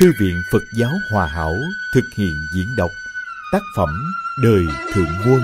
Thư 0.00 0.12
viện 0.20 0.42
Phật 0.50 0.62
giáo 0.78 0.90
Hòa 1.10 1.26
Hảo 1.26 1.52
thực 1.94 2.04
hiện 2.16 2.32
diễn 2.54 2.66
đọc 2.76 2.90
tác 3.52 3.62
phẩm 3.76 3.88
Đời 4.42 4.64
Thượng 4.92 5.08
Quân, 5.26 5.40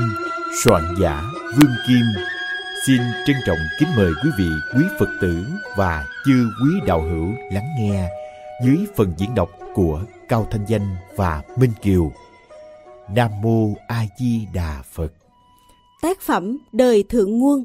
soạn 0.64 0.82
giả 1.00 1.22
Vương 1.56 1.74
Kim. 1.88 2.02
Xin 2.86 3.00
trân 3.26 3.36
trọng 3.46 3.58
kính 3.78 3.88
mời 3.96 4.12
quý 4.24 4.30
vị, 4.38 4.48
quý 4.74 4.84
Phật 4.98 5.08
tử 5.20 5.44
và 5.76 6.06
chư 6.24 6.32
quý 6.62 6.70
đạo 6.86 7.02
hữu 7.02 7.34
lắng 7.52 7.66
nghe 7.78 8.10
dưới 8.64 8.86
phần 8.96 9.12
diễn 9.18 9.34
đọc 9.34 9.50
của 9.74 10.02
Cao 10.28 10.46
Thanh 10.50 10.64
Danh 10.68 10.96
và 11.16 11.42
Minh 11.56 11.72
Kiều. 11.82 12.12
Nam 13.14 13.30
Mô 13.42 13.74
A 13.88 14.04
Di 14.18 14.46
Đà 14.54 14.82
Phật. 14.92 15.12
Tác 16.02 16.20
phẩm 16.20 16.58
Đời 16.72 17.04
Thượng 17.08 17.38
Nguồn 17.38 17.64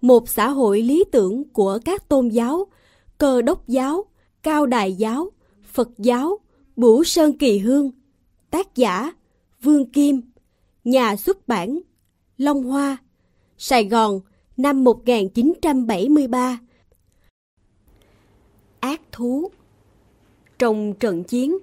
Một 0.00 0.28
xã 0.28 0.48
hội 0.48 0.82
lý 0.82 1.04
tưởng 1.12 1.44
của 1.52 1.78
các 1.84 2.08
tôn 2.08 2.28
giáo, 2.28 2.66
cơ 3.18 3.42
đốc 3.42 3.68
giáo, 3.68 4.04
cao 4.42 4.66
đài 4.66 4.92
giáo, 4.92 5.30
Phật 5.78 5.98
giáo, 5.98 6.38
Bửu 6.76 7.04
Sơn 7.04 7.38
Kỳ 7.38 7.58
Hương, 7.58 7.90
tác 8.50 8.74
giả 8.74 9.12
Vương 9.62 9.86
Kim, 9.86 10.20
nhà 10.84 11.16
xuất 11.16 11.48
bản 11.48 11.80
Long 12.38 12.62
Hoa, 12.62 12.96
Sài 13.58 13.84
Gòn, 13.84 14.20
năm 14.56 14.84
1973. 14.84 16.58
Ác 18.80 19.00
thú 19.12 19.50
Trong 20.58 20.94
trận 20.94 21.24
chiến, 21.24 21.58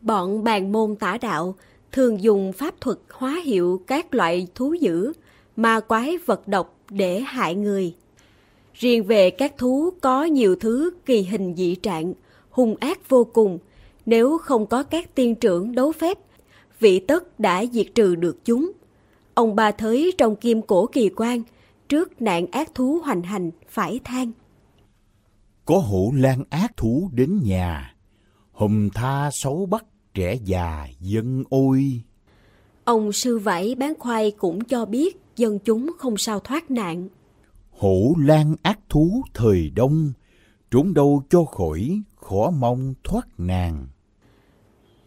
bọn 0.00 0.44
bàn 0.44 0.72
môn 0.72 0.96
tả 0.96 1.18
đạo 1.20 1.54
thường 1.92 2.22
dùng 2.22 2.52
pháp 2.52 2.80
thuật 2.80 2.98
hóa 3.10 3.40
hiệu 3.44 3.82
các 3.86 4.14
loại 4.14 4.46
thú 4.54 4.74
dữ, 4.74 5.12
ma 5.56 5.80
quái 5.80 6.18
vật 6.26 6.48
độc 6.48 6.76
để 6.90 7.20
hại 7.20 7.54
người. 7.54 7.94
Riêng 8.74 9.04
về 9.04 9.30
các 9.30 9.58
thú 9.58 9.90
có 10.00 10.24
nhiều 10.24 10.56
thứ 10.56 10.90
kỳ 11.06 11.22
hình 11.22 11.54
dị 11.56 11.74
trạng, 11.74 12.14
hung 12.52 12.76
ác 12.80 13.08
vô 13.08 13.24
cùng, 13.32 13.58
nếu 14.06 14.38
không 14.38 14.66
có 14.66 14.82
các 14.82 15.14
tiên 15.14 15.34
trưởng 15.34 15.74
đấu 15.74 15.92
phép, 15.92 16.18
vị 16.80 17.00
tất 17.00 17.40
đã 17.40 17.64
diệt 17.72 17.86
trừ 17.94 18.14
được 18.14 18.44
chúng. 18.44 18.72
Ông 19.34 19.56
ba 19.56 19.70
thới 19.70 20.12
trong 20.18 20.36
kim 20.36 20.62
cổ 20.62 20.86
kỳ 20.86 21.10
quan, 21.16 21.42
trước 21.88 22.22
nạn 22.22 22.46
ác 22.46 22.74
thú 22.74 23.00
hoành 23.04 23.22
hành 23.22 23.50
phải 23.68 24.00
than. 24.04 24.32
Có 25.64 25.78
hổ 25.78 26.12
lan 26.16 26.44
ác 26.50 26.76
thú 26.76 27.10
đến 27.12 27.40
nhà, 27.42 27.94
hùng 28.52 28.90
tha 28.94 29.30
xấu 29.32 29.66
bắt 29.66 29.84
trẻ 30.14 30.36
già 30.44 30.88
dân 31.00 31.44
ôi. 31.48 32.02
Ông 32.84 33.12
sư 33.12 33.38
vảy 33.38 33.74
bán 33.74 33.94
khoai 33.98 34.30
cũng 34.30 34.64
cho 34.64 34.84
biết 34.84 35.16
dân 35.36 35.58
chúng 35.58 35.92
không 35.98 36.16
sao 36.16 36.40
thoát 36.40 36.70
nạn. 36.70 37.08
Hổ 37.70 38.14
lan 38.18 38.54
ác 38.62 38.78
thú 38.88 39.22
thời 39.34 39.70
đông, 39.70 40.12
trốn 40.70 40.94
đâu 40.94 41.22
cho 41.30 41.44
khỏi, 41.44 42.02
khó 42.22 42.50
mong 42.50 42.94
thoát 43.04 43.28
nàng. 43.38 43.86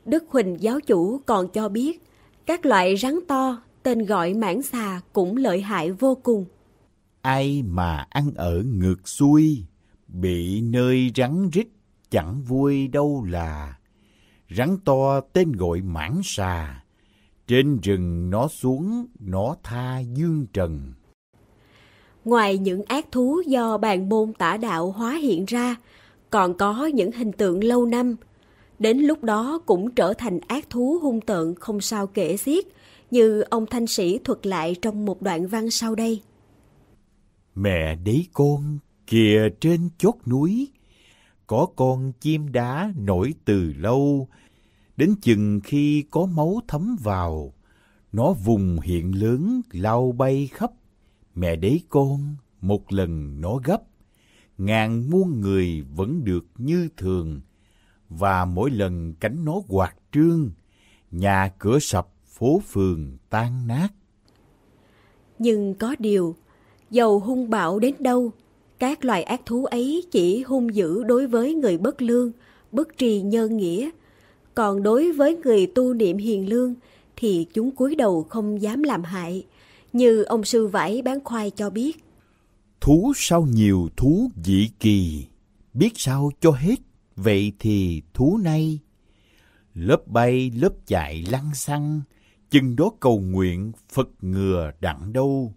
Đức 0.05 0.23
Huỳnh 0.29 0.57
giáo 0.59 0.79
chủ 0.79 1.21
còn 1.25 1.47
cho 1.47 1.69
biết, 1.69 2.03
các 2.45 2.65
loại 2.65 2.97
rắn 2.97 3.19
to, 3.27 3.61
tên 3.83 4.05
gọi 4.05 4.33
mãng 4.33 4.61
xà 4.61 5.01
cũng 5.13 5.37
lợi 5.37 5.61
hại 5.61 5.91
vô 5.91 6.17
cùng. 6.23 6.45
Ai 7.21 7.63
mà 7.63 8.05
ăn 8.09 8.31
ở 8.35 8.63
ngược 8.63 9.07
xuôi, 9.07 9.65
bị 10.07 10.61
nơi 10.61 11.11
rắn 11.15 11.49
rít 11.49 11.67
chẳng 12.09 12.41
vui 12.41 12.87
đâu 12.87 13.25
là. 13.29 13.77
Rắn 14.49 14.77
to 14.85 15.19
tên 15.19 15.51
gọi 15.51 15.81
mãng 15.81 16.21
xà, 16.23 16.83
trên 17.47 17.79
rừng 17.79 18.29
nó 18.29 18.47
xuống, 18.47 19.05
nó 19.19 19.55
tha 19.63 19.99
dương 19.99 20.45
trần. 20.53 20.93
Ngoài 22.25 22.57
những 22.57 22.83
ác 22.83 23.11
thú 23.11 23.41
do 23.47 23.77
bàn 23.77 24.09
môn 24.09 24.33
tả 24.33 24.57
đạo 24.57 24.91
hóa 24.91 25.13
hiện 25.13 25.45
ra, 25.45 25.75
còn 26.29 26.57
có 26.57 26.85
những 26.85 27.11
hình 27.11 27.31
tượng 27.31 27.63
lâu 27.63 27.85
năm. 27.85 28.15
Đến 28.79 28.97
lúc 28.97 29.23
đó 29.23 29.61
cũng 29.65 29.91
trở 29.91 30.13
thành 30.13 30.39
ác 30.47 30.69
thú 30.69 30.99
hung 31.01 31.21
tợn 31.21 31.55
không 31.59 31.81
sao 31.81 32.07
kể 32.07 32.37
xiết, 32.37 32.65
như 33.11 33.41
ông 33.41 33.65
thanh 33.65 33.87
sĩ 33.87 34.19
thuật 34.23 34.45
lại 34.45 34.75
trong 34.81 35.05
một 35.05 35.21
đoạn 35.21 35.47
văn 35.47 35.69
sau 35.69 35.95
đây. 35.95 36.21
Mẹ 37.55 37.95
đấy 37.95 38.27
con, 38.33 38.79
kìa 39.07 39.49
trên 39.59 39.89
chốt 39.97 40.15
núi, 40.25 40.67
có 41.47 41.67
con 41.75 42.11
chim 42.21 42.51
đá 42.51 42.93
nổi 42.97 43.33
từ 43.45 43.73
lâu, 43.77 44.27
đến 44.97 45.15
chừng 45.21 45.59
khi 45.63 46.03
có 46.11 46.25
máu 46.25 46.59
thấm 46.67 46.95
vào, 47.03 47.53
nó 48.11 48.33
vùng 48.33 48.79
hiện 48.79 49.21
lớn 49.21 49.61
lao 49.71 50.11
bay 50.11 50.49
khắp. 50.53 50.71
Mẹ 51.35 51.55
đấy 51.55 51.81
con, 51.89 52.35
một 52.61 52.93
lần 52.93 53.41
nó 53.41 53.59
gấp, 53.63 53.81
ngàn 54.57 55.09
muôn 55.09 55.41
người 55.41 55.83
vẫn 55.95 56.23
được 56.23 56.45
như 56.57 56.89
thường, 56.97 57.41
và 58.09 58.45
mỗi 58.45 58.71
lần 58.71 59.13
cánh 59.19 59.45
nó 59.45 59.61
quạt 59.67 59.95
trương, 60.11 60.51
nhà 61.11 61.53
cửa 61.59 61.79
sập, 61.79 62.07
phố 62.25 62.61
phường 62.67 63.17
tan 63.29 63.67
nát. 63.67 63.87
Nhưng 65.39 65.75
có 65.75 65.95
điều, 65.99 66.35
dầu 66.91 67.19
hung 67.19 67.49
bạo 67.49 67.79
đến 67.79 67.95
đâu, 67.99 68.31
các 68.79 69.05
loài 69.05 69.23
ác 69.23 69.41
thú 69.45 69.65
ấy 69.65 70.03
chỉ 70.11 70.43
hung 70.43 70.75
dữ 70.75 71.03
đối 71.03 71.27
với 71.27 71.55
người 71.55 71.77
bất 71.77 72.01
lương, 72.01 72.31
bất 72.71 72.97
trì 72.97 73.21
nhân 73.21 73.57
nghĩa, 73.57 73.89
còn 74.53 74.83
đối 74.83 75.11
với 75.11 75.35
người 75.35 75.67
tu 75.67 75.93
niệm 75.93 76.17
hiền 76.17 76.49
lương 76.49 76.73
thì 77.15 77.47
chúng 77.53 77.71
cúi 77.71 77.95
đầu 77.95 78.23
không 78.23 78.61
dám 78.61 78.83
làm 78.83 79.03
hại, 79.03 79.45
như 79.93 80.23
ông 80.23 80.43
sư 80.43 80.67
vải 80.67 81.01
bán 81.01 81.23
khoai 81.23 81.49
cho 81.49 81.69
biết. 81.69 82.04
Thú 82.85 83.13
sao 83.15 83.45
nhiều 83.45 83.89
thú 83.97 84.31
dị 84.43 84.69
kỳ, 84.79 85.25
biết 85.73 85.89
sao 85.95 86.31
cho 86.39 86.51
hết, 86.51 86.75
vậy 87.15 87.51
thì 87.59 88.01
thú 88.13 88.37
nay 88.43 88.79
Lớp 89.73 90.07
bay 90.07 90.51
lớp 90.55 90.69
chạy 90.87 91.25
lăng 91.31 91.53
xăng, 91.53 92.01
chừng 92.49 92.75
đó 92.75 92.91
cầu 92.99 93.19
nguyện 93.19 93.71
Phật 93.89 94.09
ngừa 94.21 94.71
đặng 94.79 95.13
đâu. 95.13 95.53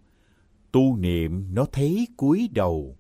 Tu 0.73 0.97
niệm 0.97 1.55
nó 1.55 1.65
thấy 1.73 2.07
cúi 2.17 2.49
đầu, 2.53 2.97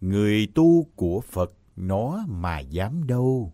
người 0.00 0.48
tu 0.54 0.86
của 0.96 1.20
Phật 1.20 1.52
nó 1.76 2.24
mà 2.28 2.60
dám 2.60 3.06
đâu. 3.06 3.52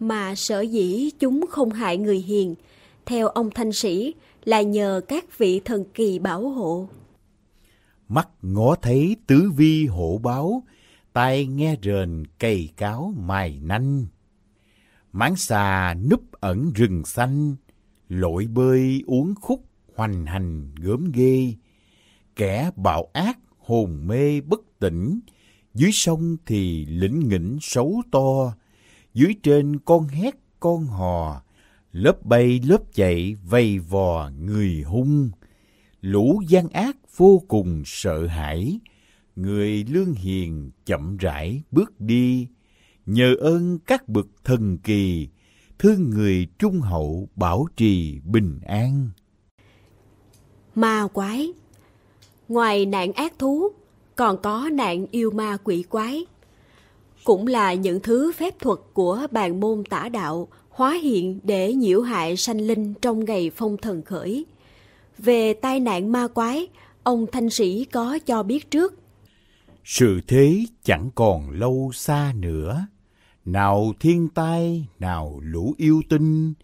Mà 0.00 0.34
sở 0.34 0.60
dĩ 0.60 1.10
chúng 1.18 1.46
không 1.50 1.70
hại 1.70 1.98
người 1.98 2.18
hiền, 2.18 2.54
theo 3.06 3.28
ông 3.28 3.50
thanh 3.50 3.72
sĩ 3.72 4.14
là 4.44 4.62
nhờ 4.62 5.00
các 5.08 5.38
vị 5.38 5.60
thần 5.64 5.84
kỳ 5.94 6.18
bảo 6.18 6.48
hộ. 6.48 6.88
Mắt 8.10 8.28
ngó 8.42 8.74
thấy 8.74 9.16
tứ 9.26 9.50
vi 9.56 9.86
hộ 9.86 10.18
báo, 10.18 10.62
tai 11.12 11.46
nghe 11.46 11.76
rền 11.82 12.24
cây 12.38 12.68
cáo 12.76 13.14
mài 13.16 13.60
nanh. 13.62 14.06
Máng 15.12 15.36
xà 15.36 15.94
núp 16.10 16.32
ẩn 16.32 16.72
rừng 16.74 17.04
xanh, 17.04 17.56
lội 18.08 18.46
bơi 18.46 19.02
uống 19.06 19.34
khúc 19.40 19.64
hoành 19.96 20.26
hành 20.26 20.74
gớm 20.74 21.12
ghê. 21.12 21.54
Kẻ 22.36 22.70
bạo 22.76 23.08
ác 23.12 23.38
hồn 23.58 24.06
mê 24.06 24.40
bất 24.40 24.60
tỉnh, 24.78 25.20
dưới 25.74 25.90
sông 25.92 26.36
thì 26.46 26.84
lĩnh 26.84 27.28
nghỉnh 27.28 27.58
xấu 27.60 28.02
to, 28.10 28.54
dưới 29.14 29.34
trên 29.42 29.78
con 29.78 30.08
hét 30.08 30.34
con 30.60 30.86
hò, 30.86 31.42
lớp 31.92 32.24
bay 32.24 32.60
lớp 32.64 32.82
chạy 32.92 33.34
vây 33.34 33.78
vò 33.78 34.30
người 34.30 34.82
hung. 34.82 35.30
Lũ 36.00 36.42
gian 36.48 36.68
ác 36.68 36.96
vô 37.16 37.42
cùng 37.48 37.82
sợ 37.86 38.26
hãi, 38.26 38.80
người 39.36 39.84
lương 39.88 40.14
hiền 40.14 40.70
chậm 40.86 41.16
rãi 41.16 41.62
bước 41.70 42.00
đi, 42.00 42.46
nhờ 43.06 43.34
ơn 43.40 43.78
các 43.86 44.08
bậc 44.08 44.26
thần 44.44 44.78
kỳ, 44.78 45.28
thương 45.78 46.10
người 46.10 46.46
trung 46.58 46.80
hậu 46.80 47.28
bảo 47.36 47.66
trì 47.76 48.20
bình 48.24 48.60
an. 48.66 49.10
Ma 50.74 51.06
quái 51.12 51.52
Ngoài 52.48 52.86
nạn 52.86 53.12
ác 53.12 53.38
thú, 53.38 53.68
còn 54.16 54.42
có 54.42 54.68
nạn 54.72 55.06
yêu 55.10 55.30
ma 55.30 55.56
quỷ 55.64 55.84
quái. 55.88 56.26
Cũng 57.24 57.46
là 57.46 57.74
những 57.74 58.00
thứ 58.00 58.32
phép 58.32 58.58
thuật 58.58 58.78
của 58.92 59.26
bàn 59.30 59.60
môn 59.60 59.84
tả 59.84 60.08
đạo 60.08 60.48
hóa 60.68 60.98
hiện 61.02 61.40
để 61.42 61.74
nhiễu 61.74 62.00
hại 62.00 62.36
sanh 62.36 62.60
linh 62.60 62.94
trong 63.02 63.24
ngày 63.24 63.50
phong 63.56 63.76
thần 63.76 64.02
khởi. 64.02 64.44
Về 65.22 65.52
tai 65.52 65.80
nạn 65.80 66.12
ma 66.12 66.28
quái, 66.28 66.68
ông 67.02 67.26
thanh 67.32 67.50
sĩ 67.50 67.84
có 67.84 68.18
cho 68.26 68.42
biết 68.42 68.70
trước. 68.70 68.94
Sự 69.84 70.20
thế 70.26 70.64
chẳng 70.82 71.10
còn 71.14 71.50
lâu 71.50 71.90
xa 71.94 72.32
nữa. 72.36 72.86
Nào 73.44 73.92
thiên 74.00 74.28
tai, 74.28 74.86
nào 74.98 75.40
lũ 75.42 75.74
yêu 75.76 76.02
tinh, 76.08 76.54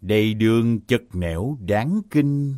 đầy 0.00 0.34
đường 0.34 0.80
chật 0.80 1.02
nẻo 1.12 1.58
đáng 1.66 2.00
kinh. 2.10 2.54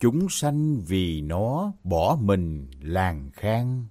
Chúng 0.00 0.28
sanh 0.28 0.80
vì 0.80 1.20
nó 1.20 1.72
bỏ 1.84 2.18
mình 2.22 2.66
làng 2.80 3.30
khang. 3.32 3.84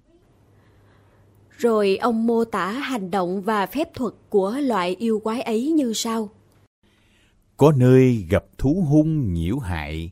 Rồi 1.58 1.96
ông 1.96 2.26
mô 2.26 2.44
tả 2.44 2.70
hành 2.70 3.10
động 3.10 3.42
và 3.42 3.66
phép 3.66 3.94
thuật 3.94 4.14
của 4.28 4.56
loại 4.60 4.96
yêu 4.98 5.20
quái 5.24 5.42
ấy 5.42 5.70
như 5.70 5.92
sau. 5.92 6.28
Có 7.56 7.72
nơi 7.76 8.26
gặp 8.30 8.44
thú 8.58 8.84
hung 8.88 9.32
nhiễu 9.32 9.58
hại, 9.58 10.10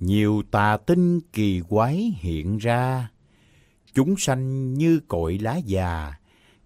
nhiều 0.00 0.42
tà 0.50 0.76
tinh 0.76 1.20
kỳ 1.32 1.60
quái 1.68 2.12
hiện 2.16 2.58
ra. 2.58 3.10
Chúng 3.94 4.14
sanh 4.18 4.74
như 4.74 5.00
cội 5.08 5.38
lá 5.38 5.56
già, 5.56 6.14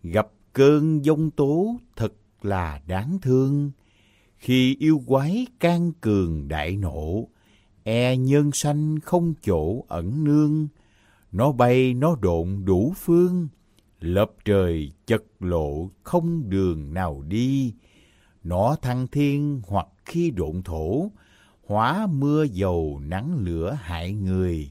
gặp 0.03 0.29
cơn 0.53 1.05
giông 1.05 1.31
tố 1.31 1.77
thật 1.97 2.13
là 2.43 2.81
đáng 2.87 3.19
thương. 3.23 3.71
Khi 4.39 4.77
yêu 4.79 5.03
quái 5.07 5.47
can 5.61 5.93
cường 6.01 6.49
đại 6.49 6.77
nộ, 6.77 7.29
e 7.83 8.17
nhân 8.17 8.51
sanh 8.53 9.01
không 9.01 9.35
chỗ 9.43 9.85
ẩn 9.89 10.25
nương. 10.25 10.69
Nó 11.33 11.53
bay 11.53 11.95
nó 11.95 12.17
độn 12.21 12.65
đủ 12.65 12.93
phương, 12.97 13.49
lập 14.01 14.33
trời 14.45 14.93
chật 15.07 15.23
lộ 15.41 15.91
không 16.03 16.51
đường 16.51 16.95
nào 16.95 17.23
đi. 17.29 17.75
Nó 18.45 18.77
thăng 18.83 19.07
thiên 19.07 19.61
hoặc 19.67 19.87
khi 20.05 20.31
độn 20.31 20.63
thổ, 20.63 21.11
hóa 21.69 22.07
mưa 22.07 22.43
dầu 22.43 23.01
nắng 23.05 23.37
lửa 23.39 23.79
hại 23.81 24.13
người. 24.13 24.71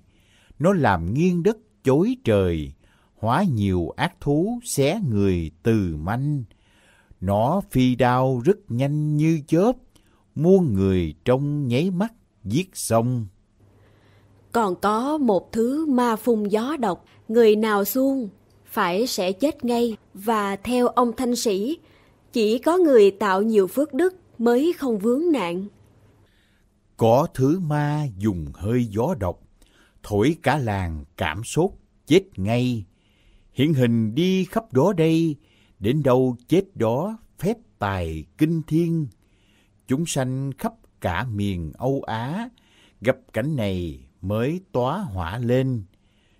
Nó 0.59 0.73
làm 0.73 1.13
nghiêng 1.13 1.43
đất 1.43 1.57
chối 1.83 2.17
trời, 2.23 2.71
hóa 3.15 3.43
nhiều 3.53 3.93
ác 3.95 4.21
thú 4.21 4.59
xé 4.63 5.01
người 5.09 5.51
từ 5.63 5.95
manh. 5.95 6.43
Nó 7.21 7.61
phi 7.71 7.95
đao 7.95 8.41
rất 8.45 8.57
nhanh 8.67 9.17
như 9.17 9.41
chớp, 9.47 9.71
muôn 10.35 10.73
người 10.73 11.15
trong 11.25 11.67
nháy 11.67 11.91
mắt 11.91 12.13
giết 12.43 12.69
xong. 12.73 13.27
Còn 14.51 14.75
có 14.75 15.17
một 15.17 15.51
thứ 15.51 15.85
ma 15.85 16.15
phun 16.15 16.43
gió 16.43 16.77
độc, 16.79 17.05
người 17.27 17.55
nào 17.55 17.85
xuông 17.85 18.29
phải 18.65 19.07
sẽ 19.07 19.31
chết 19.31 19.65
ngay 19.65 19.97
và 20.13 20.55
theo 20.55 20.87
ông 20.87 21.11
thanh 21.17 21.35
sĩ, 21.35 21.77
chỉ 22.33 22.57
có 22.57 22.77
người 22.77 23.11
tạo 23.11 23.41
nhiều 23.41 23.67
phước 23.67 23.93
đức 23.93 24.15
mới 24.37 24.73
không 24.77 24.99
vướng 24.99 25.31
nạn. 25.31 25.67
Có 26.97 27.27
thứ 27.33 27.59
ma 27.59 28.05
dùng 28.17 28.45
hơi 28.53 28.85
gió 28.85 29.15
độc, 29.19 29.39
thổi 30.03 30.37
cả 30.43 30.57
làng 30.57 31.05
cảm 31.17 31.43
sốt 31.43 31.71
chết 32.05 32.23
ngay. 32.35 32.85
Hiện 33.53 33.73
hình 33.73 34.15
đi 34.15 34.45
khắp 34.45 34.73
đó 34.73 34.93
đây, 34.97 35.35
đến 35.79 36.03
đâu 36.03 36.35
chết 36.47 36.63
đó 36.75 37.17
phép 37.39 37.57
tài 37.79 38.25
kinh 38.37 38.61
thiên. 38.67 39.07
Chúng 39.87 40.05
sanh 40.05 40.51
khắp 40.57 40.73
cả 41.01 41.25
miền 41.33 41.71
Âu 41.77 42.03
Á, 42.07 42.49
gặp 43.01 43.17
cảnh 43.33 43.55
này 43.55 43.99
mới 44.21 44.61
tóa 44.71 44.99
hỏa 44.99 45.37
lên. 45.37 45.83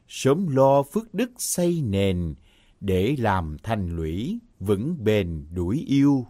Sớm 0.08 0.48
lo 0.48 0.84
phước 0.84 1.14
đức 1.14 1.32
xây 1.38 1.82
nền, 1.82 2.36
để 2.80 3.16
làm 3.20 3.58
thành 3.64 3.96
lũy 3.96 4.40
vững 4.60 5.04
bền 5.04 5.46
đuổi 5.54 5.84
yêu. 5.88 6.26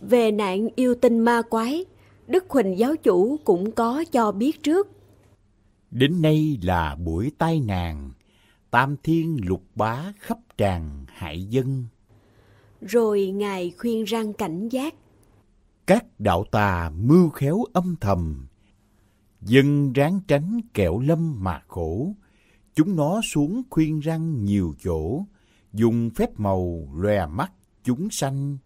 Về 0.00 0.30
nạn 0.30 0.68
yêu 0.76 0.94
tinh 0.94 1.18
ma 1.18 1.42
quái, 1.42 1.84
Đức 2.30 2.44
Huỳnh 2.48 2.78
giáo 2.78 2.96
chủ 2.96 3.36
cũng 3.44 3.72
có 3.72 4.04
cho 4.12 4.32
biết 4.32 4.62
trước. 4.62 4.88
Đến 5.90 6.22
nay 6.22 6.58
là 6.62 6.94
buổi 6.94 7.32
tai 7.38 7.60
nạn, 7.60 8.10
tam 8.70 8.96
thiên 9.02 9.36
lục 9.44 9.62
bá 9.74 10.12
khắp 10.18 10.38
tràn 10.56 11.04
hại 11.08 11.44
dân. 11.44 11.84
Rồi 12.80 13.26
Ngài 13.26 13.72
khuyên 13.78 14.04
răng 14.04 14.32
cảnh 14.32 14.68
giác. 14.68 14.94
Các 15.86 16.04
đạo 16.18 16.44
tà 16.50 16.90
mưu 16.90 17.28
khéo 17.28 17.64
âm 17.72 17.96
thầm, 18.00 18.46
dân 19.40 19.92
ráng 19.92 20.20
tránh 20.28 20.60
kẹo 20.74 20.98
lâm 20.98 21.44
mà 21.44 21.62
khổ. 21.68 22.12
Chúng 22.74 22.96
nó 22.96 23.20
xuống 23.24 23.62
khuyên 23.70 24.00
răng 24.00 24.44
nhiều 24.44 24.74
chỗ, 24.84 25.24
dùng 25.72 26.10
phép 26.10 26.40
màu 26.40 26.88
lòe 26.94 27.26
mắt 27.26 27.52
chúng 27.84 28.10
sanh. 28.10 28.58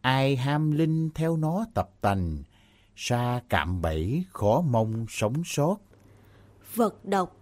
Ai 0.00 0.36
ham 0.36 0.70
linh 0.70 1.10
theo 1.14 1.36
nó 1.36 1.66
tập 1.74 1.90
tành, 2.00 2.42
xa 2.96 3.40
cạm 3.48 3.82
bẫy 3.82 4.24
khó 4.30 4.60
mong 4.60 5.06
sống 5.08 5.42
sót. 5.44 5.76
Vật 6.74 7.04
độc 7.04 7.36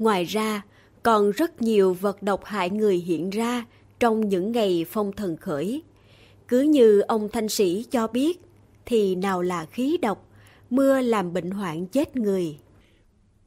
Ngoài 0.00 0.24
ra, 0.24 0.62
còn 1.02 1.30
rất 1.30 1.62
nhiều 1.62 1.94
vật 1.94 2.22
độc 2.22 2.44
hại 2.44 2.70
người 2.70 2.96
hiện 2.96 3.30
ra 3.30 3.64
trong 4.00 4.28
những 4.28 4.52
ngày 4.52 4.86
phong 4.90 5.12
thần 5.12 5.36
khởi. 5.36 5.82
Cứ 6.48 6.60
như 6.60 7.00
ông 7.00 7.28
Thanh 7.32 7.48
Sĩ 7.48 7.84
cho 7.90 8.06
biết, 8.06 8.40
thì 8.86 9.14
nào 9.14 9.42
là 9.42 9.66
khí 9.66 9.98
độc, 10.02 10.28
mưa 10.70 11.00
làm 11.00 11.32
bệnh 11.32 11.50
hoạn 11.50 11.86
chết 11.86 12.16
người. 12.16 12.58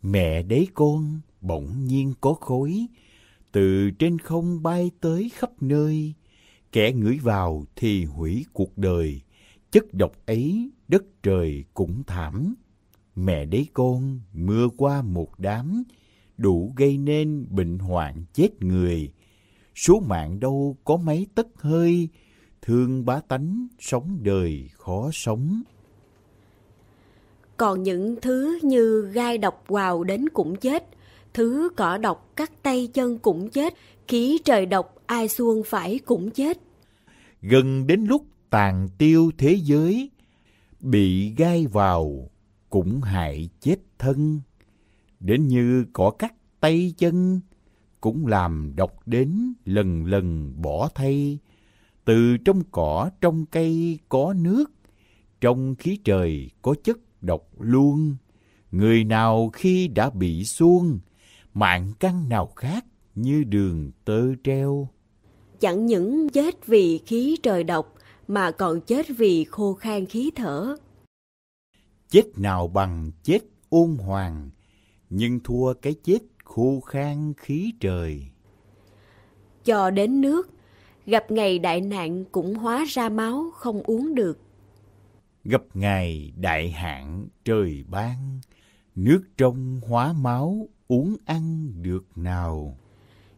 Mẹ 0.01 0.43
đế 0.43 0.65
con 0.73 1.19
bỗng 1.41 1.87
nhiên 1.87 2.13
có 2.21 2.33
khối, 2.33 2.85
từ 3.51 3.91
trên 3.99 4.19
không 4.19 4.63
bay 4.63 4.91
tới 5.01 5.31
khắp 5.33 5.51
nơi. 5.61 6.13
Kẻ 6.71 6.91
ngửi 6.91 7.19
vào 7.23 7.65
thì 7.75 8.05
hủy 8.05 8.45
cuộc 8.53 8.77
đời, 8.77 9.21
chất 9.71 9.93
độc 9.93 10.11
ấy 10.25 10.69
đất 10.93 11.03
trời 11.23 11.63
cũng 11.73 12.03
thảm. 12.07 12.55
Mẹ 13.15 13.45
đế 13.45 13.65
con 13.73 14.19
mưa 14.33 14.67
qua 14.77 15.01
một 15.01 15.39
đám, 15.39 15.83
đủ 16.37 16.73
gây 16.77 16.97
nên 16.97 17.47
bệnh 17.49 17.79
hoạn 17.79 18.25
chết 18.33 18.49
người. 18.63 19.13
Số 19.75 19.99
mạng 19.99 20.39
đâu 20.39 20.77
có 20.83 20.97
mấy 20.97 21.27
tất 21.35 21.47
hơi, 21.55 22.09
thương 22.61 23.05
bá 23.05 23.19
tánh 23.27 23.67
sống 23.79 24.19
đời 24.21 24.69
khó 24.73 25.09
sống. 25.13 25.61
Còn 27.57 27.83
những 27.83 28.15
thứ 28.21 28.59
như 28.63 29.11
gai 29.13 29.37
độc 29.37 29.63
vào 29.67 30.03
đến 30.03 30.29
cũng 30.29 30.55
chết, 30.55 30.83
thứ 31.33 31.69
cỏ 31.75 31.97
độc 31.97 32.31
cắt 32.35 32.51
tay 32.63 32.89
chân 32.93 33.17
cũng 33.17 33.49
chết, 33.49 33.73
khí 34.07 34.39
trời 34.45 34.65
độc 34.65 34.95
ai 35.05 35.27
xuông 35.27 35.63
phải 35.65 35.99
cũng 36.05 36.31
chết. 36.31 36.57
Gần 37.41 37.87
đến 37.87 38.05
lúc 38.05 38.25
tàn 38.49 38.87
tiêu 38.97 39.31
thế 39.37 39.57
giới, 39.63 40.09
bị 40.83 41.33
gai 41.37 41.67
vào 41.67 42.29
cũng 42.69 43.01
hại 43.01 43.49
chết 43.59 43.75
thân. 43.99 44.41
Đến 45.19 45.47
như 45.47 45.85
cỏ 45.93 46.09
cắt 46.09 46.33
tay 46.59 46.93
chân, 46.97 47.39
cũng 48.01 48.27
làm 48.27 48.73
độc 48.75 49.07
đến 49.07 49.53
lần 49.65 50.05
lần 50.05 50.53
bỏ 50.61 50.89
thay. 50.95 51.39
Từ 52.05 52.37
trong 52.37 52.63
cỏ 52.71 53.09
trong 53.21 53.45
cây 53.45 53.99
có 54.09 54.33
nước, 54.37 54.71
trong 55.41 55.75
khí 55.75 55.99
trời 56.03 56.49
có 56.61 56.75
chất 56.83 56.97
độc 57.21 57.47
luôn. 57.59 58.15
Người 58.71 59.03
nào 59.03 59.49
khi 59.53 59.87
đã 59.87 60.09
bị 60.09 60.43
xuông, 60.43 60.99
mạng 61.53 61.91
căn 61.99 62.29
nào 62.29 62.45
khác 62.55 62.85
như 63.15 63.43
đường 63.43 63.91
tơ 64.05 64.35
treo. 64.43 64.87
Chẳng 65.59 65.85
những 65.85 66.29
chết 66.29 66.67
vì 66.67 66.97
khí 66.97 67.37
trời 67.43 67.63
độc, 67.63 67.92
mà 68.27 68.51
còn 68.51 68.81
chết 68.81 69.05
vì 69.17 69.43
khô 69.43 69.73
khan 69.73 70.05
khí 70.05 70.31
thở. 70.35 70.75
Chết 72.09 72.23
nào 72.37 72.67
bằng 72.67 73.11
chết 73.23 73.39
ôn 73.69 73.97
hoàng, 73.97 74.49
nhưng 75.09 75.39
thua 75.43 75.73
cái 75.73 75.95
chết 76.03 76.19
khô 76.43 76.79
khan 76.79 77.33
khí 77.37 77.73
trời. 77.79 78.21
Cho 79.65 79.89
đến 79.89 80.21
nước, 80.21 80.49
gặp 81.05 81.31
ngày 81.31 81.59
đại 81.59 81.81
nạn 81.81 82.25
cũng 82.31 82.55
hóa 82.55 82.85
ra 82.87 83.09
máu 83.09 83.51
không 83.53 83.83
uống 83.83 84.15
được. 84.15 84.39
Gặp 85.43 85.63
ngày 85.73 86.33
đại 86.37 86.71
hạn 86.71 87.27
trời 87.45 87.83
ban, 87.89 88.39
nước 88.95 89.23
trong 89.37 89.81
hóa 89.87 90.13
máu 90.13 90.67
uống 90.87 91.15
ăn 91.25 91.71
được 91.81 92.05
nào. 92.15 92.77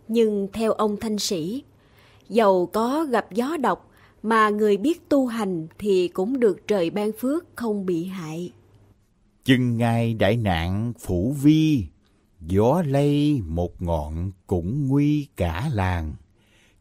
Nhưng 0.08 0.48
theo 0.54 0.72
ông 0.72 0.98
Thanh 0.98 1.20
Sĩ, 1.20 1.64
dầu 2.30 2.66
có 2.66 3.06
gặp 3.06 3.28
gió 3.32 3.58
độc 3.58 3.92
mà 4.26 4.50
người 4.50 4.78
biết 4.78 5.10
tu 5.10 5.28
hành 5.28 5.68
thì 5.80 6.08
cũng 6.08 6.40
được 6.40 6.68
trời 6.68 6.90
ban 6.90 7.12
phước 7.12 7.46
không 7.56 7.86
bị 7.86 8.06
hại. 8.06 8.52
Chừng 9.44 9.78
ngày 9.78 10.14
đại 10.14 10.38
nạn 10.38 10.94
phủ 11.00 11.36
vi, 11.42 11.86
gió 12.42 12.84
lây 12.88 13.42
một 13.46 13.82
ngọn 13.82 14.32
cũng 14.48 14.88
nguy 14.88 15.28
cả 15.36 15.70
làng. 15.74 16.14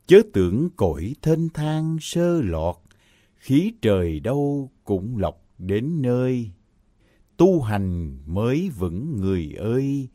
Chớ 0.07 0.23
tưởng 0.33 0.69
cõi 0.77 1.15
thênh 1.23 1.49
thang 1.49 1.97
sơ 2.01 2.43
lọt, 2.43 2.77
khí 3.37 3.73
trời 3.83 4.21
đâu 4.21 4.71
cũng 4.85 5.19
lọc 5.19 5.43
đến 5.59 6.03
nơi. 6.03 6.51
Tu 7.37 7.61
hành 7.61 8.19
mới 8.27 8.71
vững 8.79 9.17
người 9.21 9.55
ơi, 9.59 10.09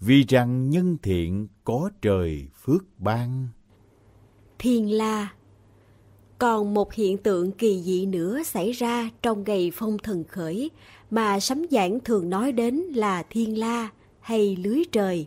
vì 0.00 0.24
rằng 0.28 0.70
nhân 0.70 0.96
thiện 1.02 1.48
có 1.64 1.90
trời 2.02 2.48
phước 2.64 2.84
ban. 2.98 3.48
Thiên 4.58 4.90
La 4.90 5.32
còn 6.38 6.74
một 6.74 6.92
hiện 6.92 7.16
tượng 7.16 7.52
kỳ 7.52 7.80
dị 7.82 8.06
nữa 8.06 8.42
xảy 8.42 8.72
ra 8.72 9.10
trong 9.22 9.44
ngày 9.46 9.72
phong 9.74 9.98
thần 9.98 10.24
khởi 10.24 10.70
mà 11.10 11.40
sấm 11.40 11.66
giảng 11.70 12.00
thường 12.00 12.30
nói 12.30 12.52
đến 12.52 12.74
là 12.76 13.22
thiên 13.22 13.58
la 13.58 13.88
hay 14.20 14.56
lưới 14.64 14.82
trời, 14.92 15.26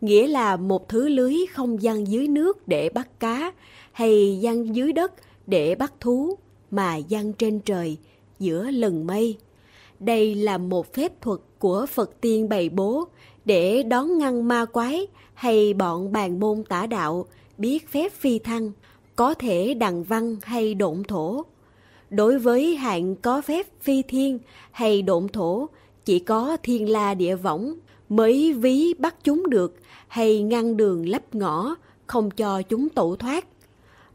nghĩa 0.00 0.26
là 0.26 0.56
một 0.56 0.88
thứ 0.88 1.08
lưới 1.08 1.34
không 1.52 1.82
gian 1.82 2.06
dưới 2.06 2.28
nước 2.28 2.68
để 2.68 2.88
bắt 2.88 3.20
cá 3.20 3.52
hay 3.92 4.38
gian 4.40 4.76
dưới 4.76 4.92
đất 4.92 5.12
để 5.46 5.74
bắt 5.74 5.92
thú 6.00 6.38
mà 6.70 6.96
gian 6.96 7.32
trên 7.32 7.60
trời 7.60 7.96
giữa 8.38 8.70
lần 8.70 9.06
mây. 9.06 9.38
Đây 10.00 10.34
là 10.34 10.58
một 10.58 10.94
phép 10.94 11.20
thuật 11.20 11.40
của 11.58 11.86
Phật 11.86 12.20
tiên 12.20 12.48
bày 12.48 12.68
bố 12.68 13.04
để 13.44 13.82
đón 13.82 14.18
ngăn 14.18 14.48
ma 14.48 14.64
quái 14.64 15.06
hay 15.34 15.74
bọn 15.74 16.12
bàn 16.12 16.40
môn 16.40 16.64
tả 16.64 16.86
đạo 16.86 17.26
biết 17.58 17.88
phép 17.88 18.12
phi 18.12 18.38
thăng, 18.38 18.72
có 19.16 19.34
thể 19.34 19.74
đằng 19.74 20.04
văn 20.04 20.36
hay 20.42 20.74
độn 20.74 21.02
thổ. 21.08 21.44
Đối 22.10 22.38
với 22.38 22.76
hạng 22.76 23.16
có 23.16 23.42
phép 23.42 23.66
phi 23.80 24.02
thiên 24.02 24.38
hay 24.70 25.02
độn 25.02 25.28
thổ, 25.28 25.66
chỉ 26.04 26.18
có 26.18 26.56
thiên 26.62 26.88
la 26.88 27.14
địa 27.14 27.36
võng 27.36 27.74
mới 28.08 28.52
ví 28.52 28.94
bắt 28.98 29.14
chúng 29.24 29.50
được 29.50 29.76
hay 30.08 30.42
ngăn 30.42 30.76
đường 30.76 31.08
lấp 31.08 31.34
ngõ, 31.34 31.74
không 32.06 32.30
cho 32.30 32.62
chúng 32.62 32.88
tẩu 32.88 33.16
thoát. 33.16 33.46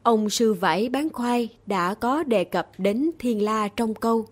ông 0.04 0.30
sư 0.30 0.54
vải 0.54 0.90
bán 0.90 1.10
khoai 1.10 1.50
đã 1.66 1.94
có 1.94 2.24
đề 2.24 2.44
cập 2.44 2.72
đến 2.78 3.10
thiên 3.20 3.42
la 3.42 3.68
trong 3.68 3.94
câu 3.96 4.26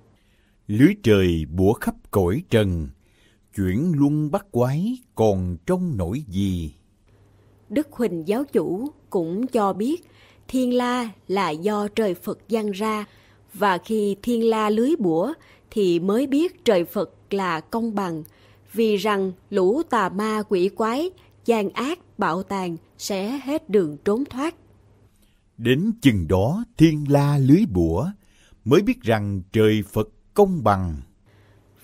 Lưới 0.67 0.93
trời 1.03 1.45
bủa 1.57 1.73
khắp 1.73 1.95
cõi 2.11 2.43
trần, 2.49 2.87
chuyển 3.55 3.93
luân 3.95 4.31
bắt 4.31 4.45
quái 4.51 4.97
còn 5.15 5.57
trong 5.65 5.97
nổi 5.97 6.23
gì. 6.27 6.73
Đức 7.69 7.87
Huỳnh 7.91 8.27
giáo 8.27 8.43
chủ 8.43 8.87
cũng 9.09 9.47
cho 9.47 9.73
biết 9.73 10.05
thiên 10.47 10.73
la 10.73 11.09
là 11.27 11.49
do 11.49 11.87
trời 11.87 12.13
Phật 12.13 12.39
giăng 12.49 12.71
ra 12.71 13.05
và 13.53 13.77
khi 13.77 14.15
thiên 14.21 14.49
la 14.49 14.69
lưới 14.69 14.95
bủa 14.99 15.33
thì 15.71 15.99
mới 15.99 16.27
biết 16.27 16.65
trời 16.65 16.85
Phật 16.85 17.11
là 17.29 17.59
công 17.59 17.95
bằng 17.95 18.23
vì 18.73 18.97
rằng 18.97 19.31
lũ 19.49 19.81
tà 19.89 20.09
ma 20.09 20.43
quỷ 20.49 20.69
quái 20.69 21.09
gian 21.45 21.69
ác 21.69 21.99
bạo 22.17 22.43
tàn 22.43 22.77
sẽ 22.97 23.39
hết 23.43 23.69
đường 23.69 23.97
trốn 24.05 24.25
thoát. 24.25 24.55
Đến 25.57 25.91
chừng 26.01 26.27
đó 26.27 26.65
thiên 26.77 27.05
la 27.09 27.37
lưới 27.37 27.65
bủa 27.73 28.05
mới 28.65 28.81
biết 28.81 29.01
rằng 29.01 29.41
trời 29.53 29.83
Phật 29.93 30.09
công 30.33 30.63
bằng. 30.63 31.01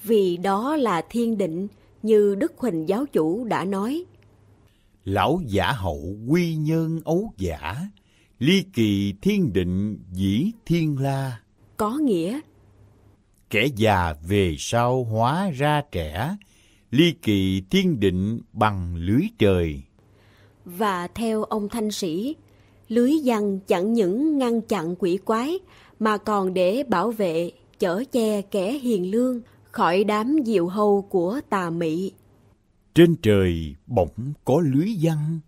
Vì 0.03 0.37
đó 0.37 0.75
là 0.75 1.01
thiên 1.09 1.37
định 1.37 1.67
như 2.03 2.35
Đức 2.35 2.53
Huỳnh 2.57 2.89
giáo 2.89 3.05
chủ 3.05 3.43
đã 3.43 3.65
nói. 3.65 4.05
Lão 5.03 5.41
giả 5.45 5.71
hậu 5.71 6.15
quy 6.27 6.55
nhân 6.55 7.01
ấu 7.05 7.33
giả, 7.37 7.75
ly 8.41 8.63
kỳ 8.73 9.13
thiên 9.21 9.53
định 9.53 9.97
dĩ 10.11 10.51
thiên 10.65 10.97
la. 10.99 11.39
Có 11.77 11.97
nghĩa 11.97 12.39
Kẻ 13.49 13.67
già 13.75 14.13
về 14.27 14.55
sau 14.59 15.03
hóa 15.03 15.51
ra 15.51 15.81
trẻ, 15.91 16.37
ly 16.91 17.13
kỳ 17.21 17.63
thiên 17.69 17.99
định 17.99 18.39
bằng 18.53 18.95
lưới 18.95 19.21
trời. 19.37 19.81
Và 20.65 21.07
theo 21.07 21.43
ông 21.43 21.69
Thanh 21.69 21.91
Sĩ, 21.91 22.35
lưới 22.87 23.11
văn 23.23 23.59
chẳng 23.67 23.93
những 23.93 24.37
ngăn 24.37 24.61
chặn 24.61 24.95
quỷ 24.99 25.17
quái 25.25 25.59
mà 25.99 26.17
còn 26.17 26.53
để 26.53 26.83
bảo 26.87 27.11
vệ, 27.11 27.51
chở 27.79 28.03
che 28.11 28.41
kẻ 28.41 28.71
hiền 28.73 29.11
lương 29.11 29.41
khỏi 29.71 30.03
đám 30.03 30.37
diệu 30.45 30.67
hâu 30.67 31.07
của 31.09 31.39
tà 31.49 31.69
mị. 31.69 32.11
Trên 32.95 33.15
trời 33.15 33.75
bỗng 33.87 34.33
có 34.45 34.61
lưới 34.65 34.87
văn, 35.01 35.39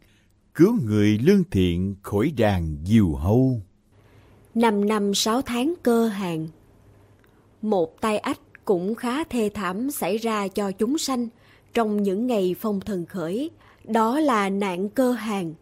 cứu 0.55 0.75
người 0.85 1.17
lương 1.23 1.43
thiện 1.51 1.95
khỏi 2.01 2.33
đàn 2.37 2.77
diều 2.85 3.13
hâu. 3.13 3.61
Năm 4.55 4.85
năm 4.85 5.13
sáu 5.13 5.41
tháng 5.41 5.73
cơ 5.83 6.07
hàng. 6.07 6.47
Một 7.61 8.01
tai 8.01 8.17
ách 8.17 8.39
cũng 8.65 8.95
khá 8.95 9.23
thê 9.23 9.49
thảm 9.53 9.91
xảy 9.91 10.17
ra 10.17 10.47
cho 10.47 10.71
chúng 10.71 10.97
sanh 10.97 11.27
trong 11.73 12.03
những 12.03 12.27
ngày 12.27 12.55
phong 12.59 12.79
thần 12.79 13.05
khởi, 13.05 13.49
đó 13.83 14.19
là 14.19 14.49
nạn 14.49 14.89
cơ 14.89 15.11
hàng. 15.11 15.53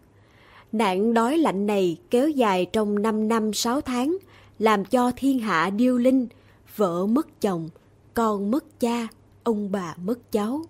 Nạn 0.71 1.13
đói 1.13 1.37
lạnh 1.37 1.67
này 1.67 1.97
kéo 2.09 2.29
dài 2.29 2.65
trong 2.73 3.01
5 3.01 3.27
năm 3.27 3.53
6 3.53 3.81
tháng, 3.81 4.17
làm 4.59 4.85
cho 4.85 5.11
thiên 5.15 5.39
hạ 5.39 5.69
điêu 5.69 5.97
linh, 5.97 6.27
vợ 6.75 7.05
mất 7.05 7.41
chồng, 7.41 7.69
con 8.13 8.51
mất 8.51 8.79
cha, 8.79 9.07
ông 9.43 9.71
bà 9.71 9.95
mất 10.03 10.31
cháu. 10.31 10.61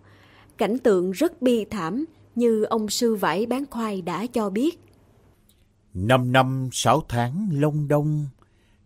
Cảnh 0.58 0.78
tượng 0.78 1.12
rất 1.12 1.42
bi 1.42 1.66
thảm 1.66 2.06
như 2.36 2.64
ông 2.64 2.90
sư 2.90 3.16
vải 3.16 3.46
bán 3.46 3.66
khoai 3.70 4.02
đã 4.02 4.26
cho 4.28 4.50
biết. 4.50 4.80
Năm 5.94 6.32
năm 6.32 6.70
sáu 6.72 7.04
tháng 7.10 7.50
long 7.52 7.88
đông, 7.88 8.28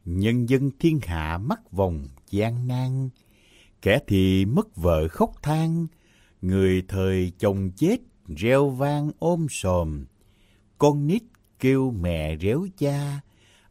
nhân 0.06 0.50
dân 0.50 0.72
thiên 0.80 1.00
hạ 1.04 1.38
mắc 1.38 1.72
vòng 1.72 2.08
gian 2.30 2.68
nan. 2.68 3.10
Kẻ 3.82 4.00
thì 4.08 4.46
mất 4.46 4.76
vợ 4.76 5.08
khóc 5.08 5.32
than, 5.44 5.88
người 6.42 6.84
thời 6.88 7.32
chồng 7.40 7.72
chết 7.76 7.98
reo 8.28 8.70
vang 8.70 9.12
ôm 9.20 9.48
sòm. 9.50 10.06
Con 10.78 11.08
nít 11.08 11.24
kêu 11.60 11.92
mẹ 11.92 12.38
réo 12.42 12.68
cha, 12.78 13.20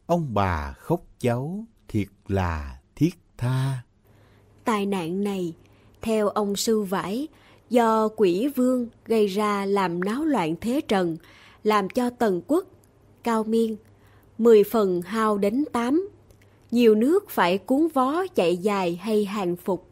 ông 0.05 0.33
bà 0.33 0.73
khóc 0.73 1.01
cháu, 1.19 1.65
thiệt 1.87 2.07
là 2.27 2.79
thiết 2.95 3.15
tha. 3.37 3.81
Tai 4.63 4.85
nạn 4.85 5.23
này, 5.23 5.53
theo 6.01 6.27
ông 6.27 6.55
sư 6.55 6.81
vải, 6.81 7.27
do 7.75 8.09
quỷ 8.15 8.47
vương 8.55 8.87
gây 9.05 9.27
ra 9.27 9.65
làm 9.65 10.03
náo 10.03 10.25
loạn 10.25 10.55
thế 10.61 10.81
trần, 10.87 11.17
làm 11.63 11.89
cho 11.89 12.09
tần 12.09 12.41
quốc, 12.47 12.65
cao 13.23 13.43
miên, 13.43 13.75
mười 14.37 14.63
phần 14.63 15.01
hao 15.01 15.37
đến 15.37 15.63
tám. 15.73 16.09
Nhiều 16.71 16.95
nước 16.95 17.29
phải 17.29 17.57
cuốn 17.57 17.87
vó 17.93 18.23
chạy 18.35 18.57
dài 18.57 18.95
hay 18.95 19.25
hàng 19.25 19.55
phục. 19.55 19.89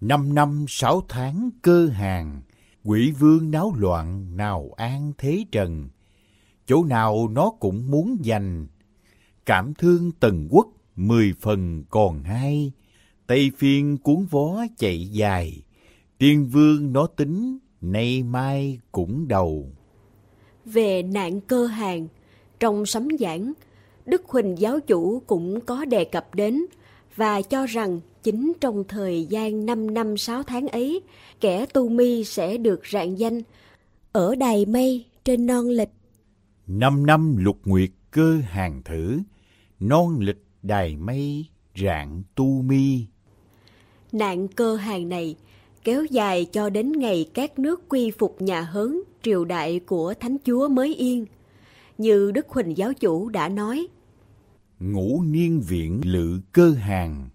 Năm 0.00 0.34
năm 0.34 0.64
sáu 0.68 1.02
tháng 1.08 1.50
cơ 1.62 1.86
hàng, 1.86 2.42
quỷ 2.84 3.10
vương 3.10 3.50
náo 3.50 3.74
loạn 3.78 4.36
nào 4.36 4.70
an 4.76 5.12
thế 5.18 5.44
trần. 5.52 5.88
Chỗ 6.66 6.84
nào 6.84 7.28
nó 7.28 7.50
cũng 7.60 7.90
muốn 7.90 8.16
giành. 8.24 8.66
Cảm 9.46 9.74
thương 9.74 10.12
tần 10.20 10.48
quốc 10.50 10.68
mười 10.96 11.32
phần 11.40 11.84
còn 11.90 12.22
hai. 12.22 12.72
Tây 13.26 13.50
phiên 13.58 13.98
cuốn 13.98 14.26
vó 14.30 14.64
chạy 14.78 15.08
dài. 15.08 15.62
Tiên 16.22 16.48
vương 16.52 16.92
nó 16.92 17.06
tính, 17.06 17.58
nay 17.80 18.22
mai 18.22 18.78
cũng 18.92 19.28
đầu. 19.28 19.66
Về 20.64 21.02
nạn 21.02 21.40
cơ 21.40 21.66
hàng, 21.66 22.08
trong 22.60 22.86
sấm 22.86 23.08
giảng, 23.20 23.52
Đức 24.06 24.22
Huỳnh 24.26 24.58
giáo 24.58 24.80
chủ 24.80 25.22
cũng 25.26 25.60
có 25.60 25.84
đề 25.84 26.04
cập 26.04 26.34
đến 26.34 26.62
và 27.16 27.42
cho 27.42 27.66
rằng 27.66 28.00
chính 28.22 28.52
trong 28.60 28.84
thời 28.88 29.26
gian 29.26 29.66
5 29.66 29.94
năm 29.94 30.16
6 30.16 30.42
tháng 30.42 30.68
ấy, 30.68 31.00
kẻ 31.40 31.66
tu 31.66 31.88
mi 31.88 32.24
sẽ 32.24 32.56
được 32.56 32.80
rạng 32.92 33.18
danh 33.18 33.42
ở 34.12 34.34
đài 34.34 34.66
mây 34.66 35.04
trên 35.24 35.46
non 35.46 35.68
lịch. 35.68 35.90
Năm 36.66 37.06
năm 37.06 37.36
lục 37.36 37.58
nguyệt 37.64 37.90
cơ 38.10 38.40
hàng 38.44 38.82
thử, 38.84 39.18
non 39.80 40.18
lịch 40.20 40.44
đài 40.62 40.96
mây 40.96 41.46
rạng 41.76 42.22
tu 42.34 42.62
mi. 42.62 43.06
Nạn 44.12 44.48
cơ 44.48 44.76
hàng 44.76 45.08
này 45.08 45.36
kéo 45.84 46.04
dài 46.04 46.46
cho 46.52 46.70
đến 46.70 46.92
ngày 46.92 47.30
các 47.34 47.58
nước 47.58 47.88
quy 47.88 48.10
phục 48.10 48.42
nhà 48.42 48.60
Hớn, 48.60 49.02
triều 49.22 49.44
đại 49.44 49.80
của 49.80 50.14
Thánh 50.20 50.36
Chúa 50.44 50.68
mới 50.68 50.94
yên. 50.94 51.26
Như 51.98 52.30
Đức 52.30 52.48
Huỳnh 52.48 52.76
giáo 52.76 52.94
chủ 52.94 53.28
đã 53.28 53.48
nói, 53.48 53.86
Ngũ 54.80 55.22
niên 55.22 55.60
viện 55.60 56.00
lự 56.04 56.40
cơ 56.52 56.70
hàng, 56.70 57.28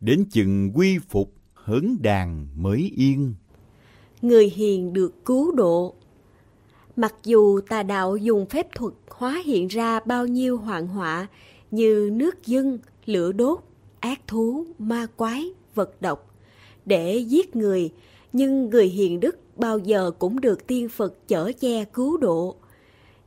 đến 0.00 0.24
chừng 0.30 0.72
quy 0.74 0.98
phục 0.98 1.32
hớn 1.54 1.96
đàn 2.02 2.48
mới 2.56 2.92
yên. 2.96 3.34
người 4.22 4.52
hiền 4.54 4.92
được 4.92 5.24
cứu 5.24 5.52
độ. 5.52 5.94
Mặc 6.96 7.14
dù 7.24 7.60
tà 7.60 7.82
đạo 7.82 8.16
dùng 8.16 8.46
phép 8.46 8.74
thuật 8.74 8.94
hóa 9.08 9.42
hiện 9.44 9.68
ra 9.68 10.00
bao 10.00 10.26
nhiêu 10.26 10.58
hoạn 10.58 10.86
họa 10.86 11.26
như 11.70 12.10
nước 12.12 12.46
dâng, 12.46 12.78
lửa 13.06 13.32
đốt, 13.32 13.58
ác 14.00 14.26
thú, 14.26 14.66
ma 14.78 15.06
quái, 15.16 15.50
vật 15.74 16.02
độc 16.02 16.27
để 16.88 17.16
giết 17.16 17.56
người, 17.56 17.90
nhưng 18.32 18.70
người 18.70 18.86
hiền 18.86 19.20
đức 19.20 19.38
bao 19.56 19.78
giờ 19.78 20.10
cũng 20.18 20.40
được 20.40 20.66
tiên 20.66 20.88
Phật 20.88 21.28
chở 21.28 21.52
che 21.60 21.84
cứu 21.84 22.16
độ. 22.16 22.56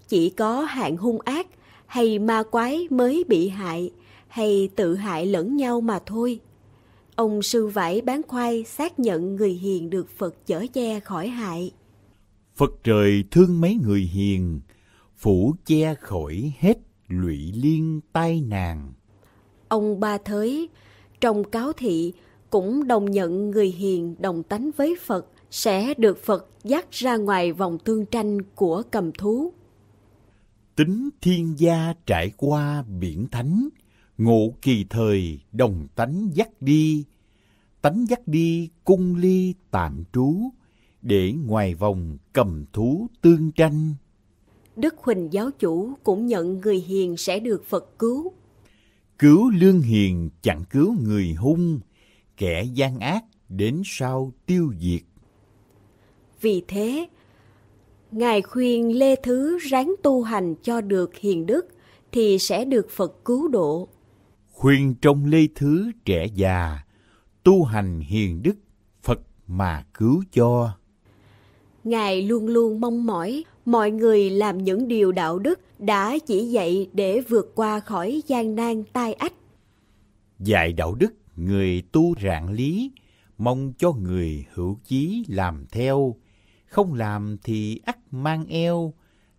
Chỉ 0.07 0.29
có 0.29 0.61
hạng 0.61 0.97
hung 0.97 1.19
ác 1.21 1.47
hay 1.85 2.19
ma 2.19 2.43
quái 2.43 2.87
mới 2.89 3.23
bị 3.27 3.49
hại 3.49 3.91
hay 4.27 4.69
tự 4.75 4.95
hại 4.95 5.25
lẫn 5.25 5.57
nhau 5.57 5.81
mà 5.81 5.99
thôi. 6.05 6.39
Ông 7.15 7.41
sư 7.41 7.67
vải 7.67 8.01
bán 8.01 8.21
khoai 8.27 8.63
xác 8.63 8.99
nhận 8.99 9.35
người 9.35 9.51
hiền 9.51 9.89
được 9.89 10.09
Phật 10.17 10.35
chở 10.45 10.65
che 10.73 10.99
khỏi 10.99 11.27
hại. 11.27 11.71
Phật 12.55 12.71
trời 12.83 13.23
thương 13.31 13.61
mấy 13.61 13.75
người 13.75 14.01
hiền, 14.01 14.61
phủ 15.17 15.55
che 15.65 15.95
khỏi 15.95 16.53
hết 16.59 16.77
lụy 17.07 17.51
liên 17.55 18.01
tai 18.13 18.41
nạn. 18.41 18.93
Ông 19.67 19.99
Ba 19.99 20.17
Thới 20.17 20.69
trong 21.21 21.43
cáo 21.43 21.73
thị 21.73 22.13
cũng 22.51 22.87
đồng 22.87 23.11
nhận 23.11 23.51
người 23.51 23.67
hiền 23.67 24.15
đồng 24.19 24.43
tánh 24.43 24.71
với 24.77 24.95
Phật 25.05 25.27
sẽ 25.51 25.93
được 25.97 26.23
Phật 26.23 26.47
dắt 26.63 26.91
ra 26.91 27.17
ngoài 27.17 27.53
vòng 27.53 27.77
tương 27.79 28.05
tranh 28.05 28.41
của 28.55 28.83
cầm 28.91 29.11
thú. 29.11 29.53
Tính 30.75 31.09
thiên 31.21 31.53
gia 31.57 31.93
trải 32.05 32.31
qua 32.37 32.83
biển 32.99 33.27
thánh, 33.31 33.69
ngộ 34.17 34.53
kỳ 34.61 34.85
thời 34.89 35.39
đồng 35.51 35.87
tánh 35.95 36.29
dắt 36.33 36.49
đi, 36.61 37.05
tánh 37.81 38.05
dắt 38.09 38.27
đi 38.27 38.69
cung 38.83 39.15
ly 39.15 39.53
tạm 39.71 40.03
trú, 40.13 40.35
để 41.01 41.33
ngoài 41.45 41.75
vòng 41.75 42.17
cầm 42.33 42.65
thú 42.73 43.07
tương 43.21 43.51
tranh. 43.51 43.93
Đức 44.75 44.95
Huỳnh 44.97 45.27
giáo 45.31 45.51
chủ 45.59 45.93
cũng 46.03 46.25
nhận 46.25 46.59
người 46.59 46.79
hiền 46.79 47.17
sẽ 47.17 47.39
được 47.39 47.65
Phật 47.65 47.99
cứu. 47.99 48.31
Cứu 49.19 49.49
lương 49.49 49.81
hiền 49.81 50.29
chẳng 50.41 50.63
cứu 50.69 50.95
người 51.01 51.33
hung, 51.33 51.79
kẻ 52.37 52.63
gian 52.63 52.99
ác 52.99 53.23
đến 53.49 53.81
sau 53.85 54.31
tiêu 54.45 54.73
diệt. 54.79 55.01
Vì 56.41 56.63
thế, 56.67 57.07
Ngài 58.11 58.41
khuyên 58.41 58.97
Lê 58.97 59.15
Thứ 59.15 59.57
ráng 59.57 59.93
tu 60.03 60.21
hành 60.23 60.55
cho 60.63 60.81
được 60.81 61.15
hiền 61.15 61.45
đức 61.45 61.67
thì 62.11 62.39
sẽ 62.39 62.65
được 62.65 62.89
Phật 62.89 63.25
cứu 63.25 63.47
độ. 63.47 63.87
Khuyên 64.51 64.95
trong 65.01 65.25
lê 65.25 65.47
thứ 65.55 65.91
trẻ 66.05 66.25
già, 66.35 66.79
tu 67.43 67.63
hành 67.63 67.99
hiền 67.99 68.43
đức, 68.43 68.55
Phật 69.03 69.19
mà 69.47 69.85
cứu 69.93 70.23
cho. 70.31 70.77
Ngài 71.83 72.21
luôn 72.21 72.47
luôn 72.47 72.81
mong 72.81 73.05
mỏi 73.05 73.43
mọi 73.65 73.91
người 73.91 74.29
làm 74.29 74.57
những 74.57 74.87
điều 74.87 75.11
đạo 75.11 75.39
đức 75.39 75.59
đã 75.79 76.17
chỉ 76.27 76.45
dạy 76.45 76.89
để 76.93 77.21
vượt 77.21 77.51
qua 77.55 77.79
khỏi 77.79 78.21
gian 78.27 78.55
nan 78.55 78.83
tai 78.93 79.13
ách. 79.13 79.33
Dạy 80.39 80.73
đạo 80.73 80.95
đức, 80.95 81.13
người 81.35 81.83
tu 81.91 82.13
rạng 82.23 82.49
lý, 82.49 82.91
mong 83.37 83.73
cho 83.77 83.91
người 83.91 84.45
hữu 84.53 84.79
chí 84.83 85.23
làm 85.27 85.65
theo, 85.71 86.15
không 86.65 86.93
làm 86.93 87.37
thì 87.43 87.79
ắt 87.85 87.97
mang 88.11 88.45
eo, 88.45 88.93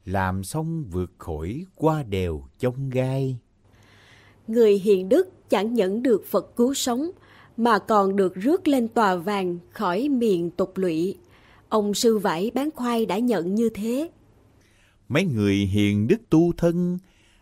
làm 0.05 0.45
xong 0.45 0.85
vượt 0.85 1.13
khỏi 1.19 1.65
qua 1.75 2.03
đèo 2.03 2.49
chông 2.59 2.91
gai. 2.91 3.39
Người 4.49 4.79
hiền 4.79 5.09
đức 5.09 5.51
chẳng 5.51 5.75
những 5.75 6.03
được 6.03 6.25
Phật 6.27 6.57
cứu 6.57 6.75
sống, 6.75 7.11
mà 7.57 7.79
còn 7.79 8.17
được 8.17 8.35
rước 8.35 8.69
lên 8.69 8.89
tòa 8.89 9.17
vàng 9.17 9.59
khỏi 9.71 10.09
miền 10.09 10.51
tục 10.51 10.73
lụy. 10.77 11.19
Ông 11.69 11.95
sư 11.95 12.19
vải 12.19 12.51
bán 12.55 12.71
khoai 12.75 13.07
đã 13.07 13.19
nhận 13.19 13.55
như 13.55 13.69
thế. 13.75 14.11
Mấy 15.09 15.25
người 15.25 15.55
hiền 15.55 16.09
đức 16.09 16.21
tu 16.31 16.53
thân, 16.57 16.99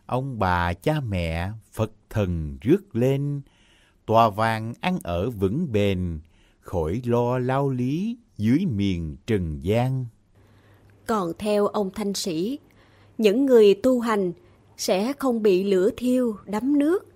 ông 0.06 0.38
bà 0.38 0.72
cha 0.72 1.00
mẹ, 1.00 1.50
Phật 1.72 1.92
thần 2.10 2.58
rước 2.60 2.96
lên, 2.96 3.40
tòa 4.10 4.30
vàng 4.30 4.74
ăn 4.80 4.98
ở 5.02 5.30
vững 5.30 5.72
bền, 5.72 6.20
khỏi 6.60 7.02
lo 7.04 7.38
lao 7.38 7.70
lý 7.70 8.18
dưới 8.36 8.66
miền 8.66 9.16
trần 9.26 9.58
gian. 9.62 10.06
Còn 11.06 11.32
theo 11.38 11.66
ông 11.66 11.90
thanh 11.94 12.14
sĩ, 12.14 12.58
những 13.18 13.46
người 13.46 13.74
tu 13.74 14.00
hành 14.00 14.32
sẽ 14.76 15.12
không 15.12 15.42
bị 15.42 15.64
lửa 15.64 15.90
thiêu 15.96 16.36
đắm 16.46 16.78
nước 16.78 17.06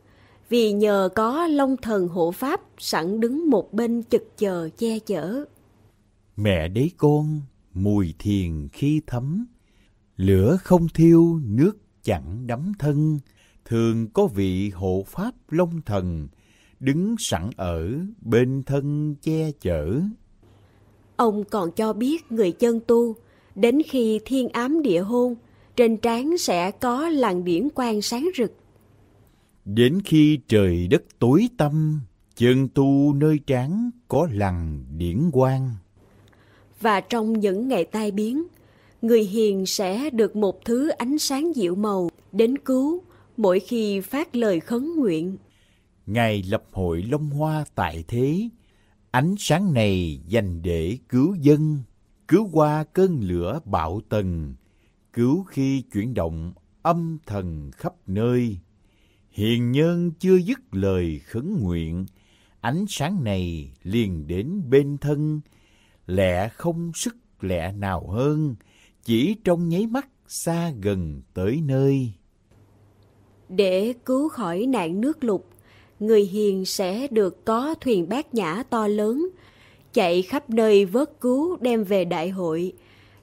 vì 0.49 0.73
nhờ 0.73 1.09
có 1.15 1.47
long 1.47 1.77
thần 1.77 2.09
hộ 2.09 2.31
pháp 2.31 2.61
sẵn 2.79 3.21
đứng 3.21 3.51
một 3.51 3.73
bên 3.73 4.03
chực 4.03 4.39
chờ 4.39 4.69
che 4.79 4.99
chở. 4.99 5.45
Mẹ 6.37 6.69
đấy 6.69 6.91
con, 6.97 7.41
mùi 7.73 8.15
thiền 8.19 8.69
khi 8.73 9.01
thấm, 9.07 9.47
lửa 10.17 10.57
không 10.61 10.89
thiêu, 10.95 11.41
nước 11.45 11.79
chẳng 12.03 12.47
đắm 12.47 12.73
thân, 12.79 13.19
thường 13.65 14.09
có 14.13 14.27
vị 14.27 14.71
hộ 14.71 15.05
pháp 15.07 15.35
long 15.49 15.81
thần, 15.87 16.29
đứng 16.85 17.15
sẵn 17.19 17.51
ở 17.57 17.93
bên 18.21 18.63
thân 18.67 19.15
che 19.23 19.51
chở. 19.61 20.01
Ông 21.17 21.45
còn 21.45 21.71
cho 21.73 21.93
biết 21.93 22.33
người 22.33 22.53
chân 22.53 22.81
tu, 22.87 23.15
đến 23.55 23.83
khi 23.87 24.21
thiên 24.25 24.49
ám 24.49 24.83
địa 24.83 25.01
hôn, 25.01 25.35
trên 25.77 25.97
trán 25.97 26.39
sẽ 26.39 26.71
có 26.71 27.09
làn 27.09 27.45
điển 27.45 27.69
quang 27.71 28.03
sáng 28.03 28.29
rực. 28.37 28.53
Đến 29.65 30.01
khi 30.05 30.39
trời 30.49 30.89
đất 30.89 31.03
tối 31.19 31.49
tăm, 31.57 32.01
chân 32.37 32.69
tu 32.69 33.15
nơi 33.15 33.39
trán 33.47 33.91
có 34.09 34.29
lằn 34.33 34.85
điển 34.97 35.31
quang. 35.33 35.71
Và 36.81 37.01
trong 37.01 37.33
những 37.41 37.69
ngày 37.69 37.85
tai 37.85 38.11
biến, 38.11 38.45
người 39.03 39.25
hiền 39.25 39.67
sẽ 39.67 40.11
được 40.11 40.37
một 40.37 40.65
thứ 40.65 40.89
ánh 40.89 41.19
sáng 41.19 41.57
dịu 41.57 41.75
màu 41.75 42.11
đến 42.33 42.59
cứu 42.59 43.03
mỗi 43.37 43.61
khi 43.61 44.01
phát 44.01 44.37
lời 44.37 44.61
khấn 44.61 44.97
nguyện. 44.97 45.37
Ngày 46.07 46.43
lập 46.49 46.65
hội 46.73 47.03
Long 47.03 47.31
Hoa 47.31 47.65
tại 47.75 48.05
thế, 48.09 48.49
ánh 49.11 49.35
sáng 49.39 49.73
này 49.73 50.21
dành 50.27 50.63
để 50.63 50.99
cứu 51.09 51.35
dân, 51.35 51.83
cứu 52.29 52.49
qua 52.53 52.85
cơn 52.85 53.21
lửa 53.21 53.61
bạo 53.65 54.01
tần, 54.09 54.55
cứu 55.13 55.45
khi 55.45 55.83
chuyển 55.93 56.15
động 56.15 56.53
âm 56.83 57.19
thần 57.27 57.71
khắp 57.71 57.93
nơi. 58.07 58.59
Hiền 59.31 59.73
nhân 59.73 60.11
chưa 60.19 60.37
dứt 60.37 60.61
lời 60.73 61.21
khấn 61.25 61.59
nguyện, 61.61 62.07
ánh 62.61 62.85
sáng 62.89 63.25
này 63.25 63.73
liền 63.83 64.27
đến 64.27 64.63
bên 64.71 64.99
thân, 64.99 65.41
lẽ 66.07 66.49
không 66.49 66.93
sức 66.95 67.17
lẽ 67.41 67.73
nào 67.73 68.07
hơn, 68.11 68.55
chỉ 69.05 69.37
trong 69.45 69.69
nháy 69.69 69.87
mắt 69.87 70.09
xa 70.27 70.71
gần 70.83 71.23
tới 71.35 71.61
nơi. 71.65 72.13
Để 73.49 73.95
cứu 74.05 74.29
khỏi 74.29 74.67
nạn 74.67 75.01
nước 75.01 75.25
lụt, 75.25 75.41
người 76.07 76.23
hiền 76.23 76.65
sẽ 76.65 77.09
được 77.11 77.45
có 77.45 77.75
thuyền 77.81 78.09
bát 78.09 78.35
nhã 78.35 78.63
to 78.71 78.87
lớn, 78.87 79.29
chạy 79.93 80.23
khắp 80.23 80.51
nơi 80.51 80.85
vớt 80.85 81.21
cứu 81.21 81.57
đem 81.61 81.85
về 81.85 82.05
đại 82.05 82.31
hội, 82.31 82.73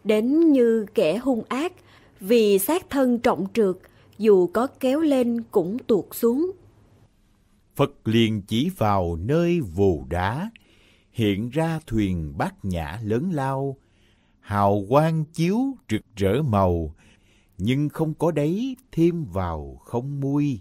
đến 0.04 0.52
như 0.52 0.86
kẻ 0.94 1.17
hung 1.17 1.44
ác, 1.48 1.74
vì 2.20 2.60
xác 2.60 2.89
thân 2.89 3.20
trọng 3.20 3.46
trượt, 3.54 3.76
dù 4.17 4.48
có 4.48 4.67
kéo 4.67 5.00
lên 5.00 5.44
cũng 5.52 5.78
tuột 5.88 6.06
xuống. 6.12 6.52
Phật 7.76 8.08
liền 8.08 8.41
chỉ 8.41 8.70
vào 8.78 9.15
nơi 9.15 9.60
vù 9.60 10.06
đá, 10.10 10.50
hiện 11.12 11.50
ra 11.50 11.80
thuyền 11.88 12.34
bát 12.38 12.65
nhã 12.65 13.00
lớn 13.04 13.32
lao, 13.34 13.78
hào 14.39 14.86
quang 14.89 15.26
chiếu 15.34 15.58
rực 15.89 16.02
rỡ 16.15 16.41
màu, 16.41 16.96
nhưng 17.58 17.89
không 17.89 18.13
có 18.13 18.32
đấy 18.32 18.78
thêm 18.91 19.26
vào 19.26 19.82
không 19.86 20.20
muôi. 20.20 20.60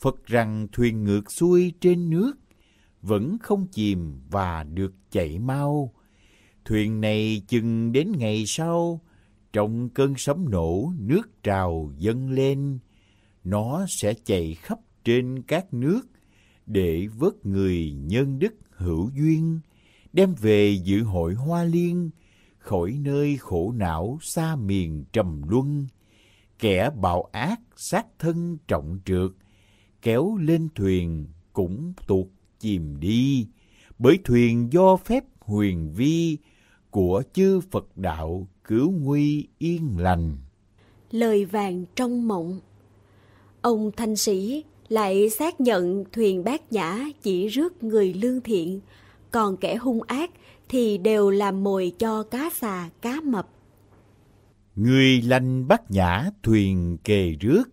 Phật 0.00 0.26
rằng 0.26 0.66
thuyền 0.72 1.04
ngược 1.04 1.32
xuôi 1.32 1.72
trên 1.80 2.10
nước, 2.10 2.32
vẫn 3.02 3.36
không 3.42 3.66
chìm 3.72 4.20
và 4.30 4.64
được 4.64 4.92
chạy 5.10 5.38
mau. 5.38 5.94
Thuyền 6.64 7.00
này 7.00 7.42
chừng 7.48 7.92
đến 7.92 8.12
ngày 8.18 8.44
sau, 8.46 9.00
trong 9.52 9.88
cơn 9.88 10.14
sấm 10.16 10.50
nổ 10.50 10.92
nước 10.98 11.42
trào 11.42 11.92
dâng 11.98 12.30
lên, 12.30 12.78
nó 13.44 13.86
sẽ 13.88 14.14
chạy 14.24 14.54
khắp 14.54 14.78
trên 15.04 15.42
các 15.42 15.74
nước 15.74 16.00
để 16.66 17.06
vớt 17.16 17.46
người 17.46 17.92
nhân 17.92 18.38
đức 18.38 18.54
hữu 18.70 19.10
duyên, 19.14 19.60
đem 20.12 20.34
về 20.34 20.78
dự 20.84 21.02
hội 21.02 21.34
hoa 21.34 21.64
liên, 21.64 22.10
khỏi 22.58 22.98
nơi 23.00 23.36
khổ 23.36 23.72
não 23.76 24.18
xa 24.22 24.56
miền 24.56 25.04
trầm 25.12 25.42
luân. 25.48 25.86
Kẻ 26.58 26.90
bạo 26.96 27.22
ác 27.32 27.60
sát 27.76 28.06
thân 28.18 28.58
trọng 28.68 28.98
trượt, 29.04 29.30
kéo 30.02 30.36
lên 30.36 30.68
thuyền 30.74 31.26
cũng 31.52 31.92
tuột 32.06 32.26
chìm 32.58 33.00
đi, 33.00 33.46
bởi 33.98 34.18
thuyền 34.24 34.72
do 34.72 34.96
phép 34.96 35.24
huyền 35.40 35.92
vi 35.92 36.38
của 36.90 37.22
chư 37.32 37.60
Phật 37.60 37.96
đạo 37.96 38.48
cứu 38.64 38.90
nguy 38.90 39.48
yên 39.58 39.98
lành. 39.98 40.36
Lời 41.10 41.44
vàng 41.44 41.84
trong 41.94 42.28
mộng 42.28 42.60
Ông 43.62 43.90
thanh 43.96 44.16
sĩ 44.16 44.64
lại 44.88 45.30
xác 45.30 45.60
nhận 45.60 46.04
thuyền 46.12 46.44
bát 46.44 46.72
nhã 46.72 47.04
chỉ 47.22 47.48
rước 47.48 47.82
người 47.82 48.14
lương 48.14 48.40
thiện, 48.40 48.80
còn 49.30 49.56
kẻ 49.56 49.76
hung 49.76 50.02
ác 50.02 50.30
thì 50.68 50.98
đều 50.98 51.30
làm 51.30 51.64
mồi 51.64 51.92
cho 51.98 52.22
cá 52.22 52.50
xà, 52.54 52.90
cá 53.02 53.20
mập. 53.20 53.48
Người 54.76 55.22
lành 55.22 55.68
bát 55.68 55.90
nhã 55.90 56.30
thuyền 56.42 56.98
kề 57.04 57.30
rước, 57.40 57.64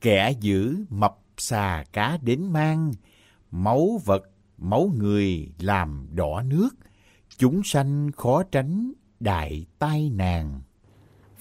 kẻ 0.00 0.34
giữ 0.40 0.76
mập 0.90 1.23
xà 1.36 1.84
cá 1.92 2.18
đến 2.22 2.52
mang, 2.52 2.92
máu 3.50 4.00
vật, 4.04 4.22
máu 4.58 4.90
người 4.98 5.48
làm 5.60 6.06
đỏ 6.14 6.42
nước, 6.48 6.68
chúng 7.38 7.62
sanh 7.64 8.10
khó 8.16 8.42
tránh 8.42 8.92
đại 9.20 9.66
tai 9.78 10.10
nạn. 10.10 10.60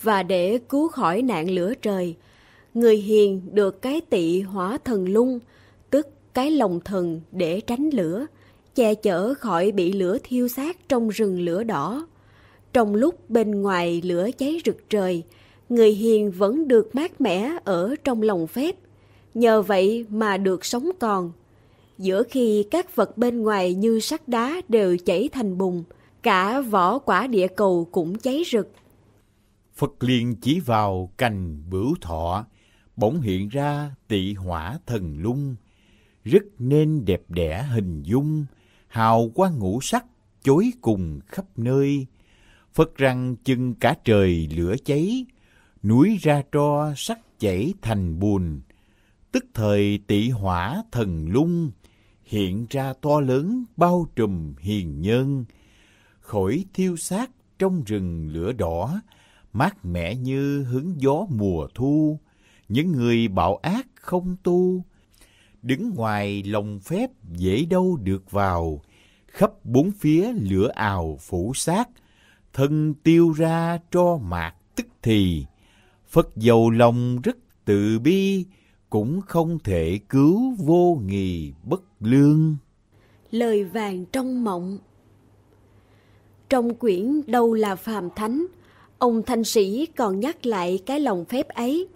Và 0.01 0.23
để 0.23 0.59
cứu 0.69 0.87
khỏi 0.87 1.21
nạn 1.21 1.49
lửa 1.49 1.73
trời, 1.81 2.15
người 2.73 2.97
hiền 2.97 3.41
được 3.51 3.81
cái 3.81 4.01
tị 4.01 4.41
hỏa 4.41 4.77
thần 4.77 5.09
lung, 5.09 5.39
tức 5.89 6.07
cái 6.33 6.51
lồng 6.51 6.79
thần 6.79 7.21
để 7.31 7.61
tránh 7.61 7.89
lửa, 7.93 8.25
che 8.75 8.95
chở 8.95 9.33
khỏi 9.33 9.71
bị 9.71 9.91
lửa 9.91 10.17
thiêu 10.23 10.47
xác 10.47 10.89
trong 10.89 11.09
rừng 11.09 11.39
lửa 11.39 11.63
đỏ. 11.63 12.07
Trong 12.73 12.95
lúc 12.95 13.29
bên 13.29 13.61
ngoài 13.61 14.01
lửa 14.05 14.29
cháy 14.37 14.57
rực 14.65 14.89
trời, 14.89 15.23
người 15.69 15.91
hiền 15.91 16.31
vẫn 16.31 16.67
được 16.67 16.95
mát 16.95 17.21
mẻ 17.21 17.57
ở 17.63 17.95
trong 18.03 18.21
lòng 18.21 18.47
phép, 18.47 18.75
nhờ 19.33 19.61
vậy 19.61 20.05
mà 20.09 20.37
được 20.37 20.65
sống 20.65 20.89
còn. 20.99 21.31
Giữa 21.97 22.23
khi 22.23 22.65
các 22.71 22.95
vật 22.95 23.17
bên 23.17 23.41
ngoài 23.41 23.73
như 23.73 23.99
sắt 23.99 24.27
đá 24.27 24.61
đều 24.69 24.97
chảy 25.05 25.29
thành 25.31 25.57
bùn, 25.57 25.83
cả 26.23 26.61
vỏ 26.61 26.99
quả 26.99 27.27
địa 27.27 27.47
cầu 27.47 27.87
cũng 27.91 28.17
cháy 28.17 28.43
rực. 28.51 28.71
Phật 29.75 30.03
liền 30.03 30.35
chỉ 30.35 30.59
vào 30.59 31.11
cành 31.17 31.63
bửu 31.69 31.95
thọ, 32.01 32.45
bỗng 32.95 33.21
hiện 33.21 33.49
ra 33.49 33.95
tị 34.07 34.33
hỏa 34.33 34.79
thần 34.85 35.17
lung, 35.21 35.55
rất 36.23 36.43
nên 36.59 37.05
đẹp 37.05 37.21
đẽ 37.29 37.63
hình 37.71 38.03
dung, 38.03 38.45
hào 38.87 39.31
quang 39.35 39.59
ngũ 39.59 39.81
sắc 39.81 40.05
chối 40.43 40.71
cùng 40.81 41.19
khắp 41.27 41.45
nơi. 41.55 42.07
Phật 42.73 42.95
rằng 42.95 43.35
chừng 43.43 43.73
cả 43.73 43.95
trời 44.03 44.47
lửa 44.55 44.75
cháy, 44.85 45.25
núi 45.83 46.17
ra 46.21 46.43
tro 46.51 46.93
sắc 46.95 47.39
chảy 47.39 47.73
thành 47.81 48.19
bùn, 48.19 48.61
tức 49.33 49.45
thời 49.53 49.99
tị 50.07 50.29
hỏa 50.29 50.83
thần 50.91 51.29
lung 51.29 51.71
hiện 52.23 52.65
ra 52.69 52.93
to 53.01 53.19
lớn 53.19 53.65
bao 53.77 54.07
trùm 54.15 54.53
hiền 54.59 55.01
nhân, 55.01 55.45
khỏi 56.19 56.65
thiêu 56.73 56.97
xác 56.97 57.31
trong 57.59 57.83
rừng 57.83 58.29
lửa 58.29 58.51
đỏ, 58.51 59.01
mát 59.53 59.85
mẻ 59.85 60.15
như 60.15 60.63
hứng 60.63 60.95
gió 60.97 61.25
mùa 61.29 61.67
thu, 61.75 62.19
những 62.69 62.91
người 62.91 63.27
bạo 63.27 63.55
ác 63.55 63.87
không 63.95 64.35
tu, 64.43 64.83
đứng 65.61 65.93
ngoài 65.95 66.43
lòng 66.43 66.79
phép 66.79 67.09
dễ 67.31 67.65
đâu 67.65 67.97
được 68.03 68.31
vào, 68.31 68.81
khắp 69.27 69.51
bốn 69.63 69.91
phía 69.91 70.31
lửa 70.31 70.71
ào 70.75 71.17
phủ 71.21 71.51
sát, 71.55 71.89
thân 72.53 72.93
tiêu 73.03 73.31
ra 73.31 73.79
tro 73.91 74.17
mạc 74.17 74.55
tức 74.75 74.87
thì, 75.01 75.45
Phật 76.09 76.29
giàu 76.35 76.69
lòng 76.69 77.21
rất 77.21 77.37
từ 77.65 77.99
bi, 77.99 78.45
cũng 78.93 79.21
không 79.21 79.59
thể 79.59 79.99
cứu 80.09 80.55
vô 80.57 80.97
nghì 81.05 81.53
bất 81.63 81.83
lương. 81.99 82.55
Lời 83.31 83.63
vàng 83.63 84.05
trong 84.05 84.43
mộng 84.43 84.77
Trong 86.49 86.75
quyển 86.75 87.21
Đâu 87.27 87.53
là 87.53 87.75
phàm 87.75 88.09
thánh, 88.15 88.45
ông 88.97 89.21
thanh 89.25 89.43
sĩ 89.43 89.85
còn 89.85 90.19
nhắc 90.19 90.45
lại 90.45 90.79
cái 90.85 90.99
lòng 90.99 91.25
phép 91.25 91.47
ấy. 91.47 91.87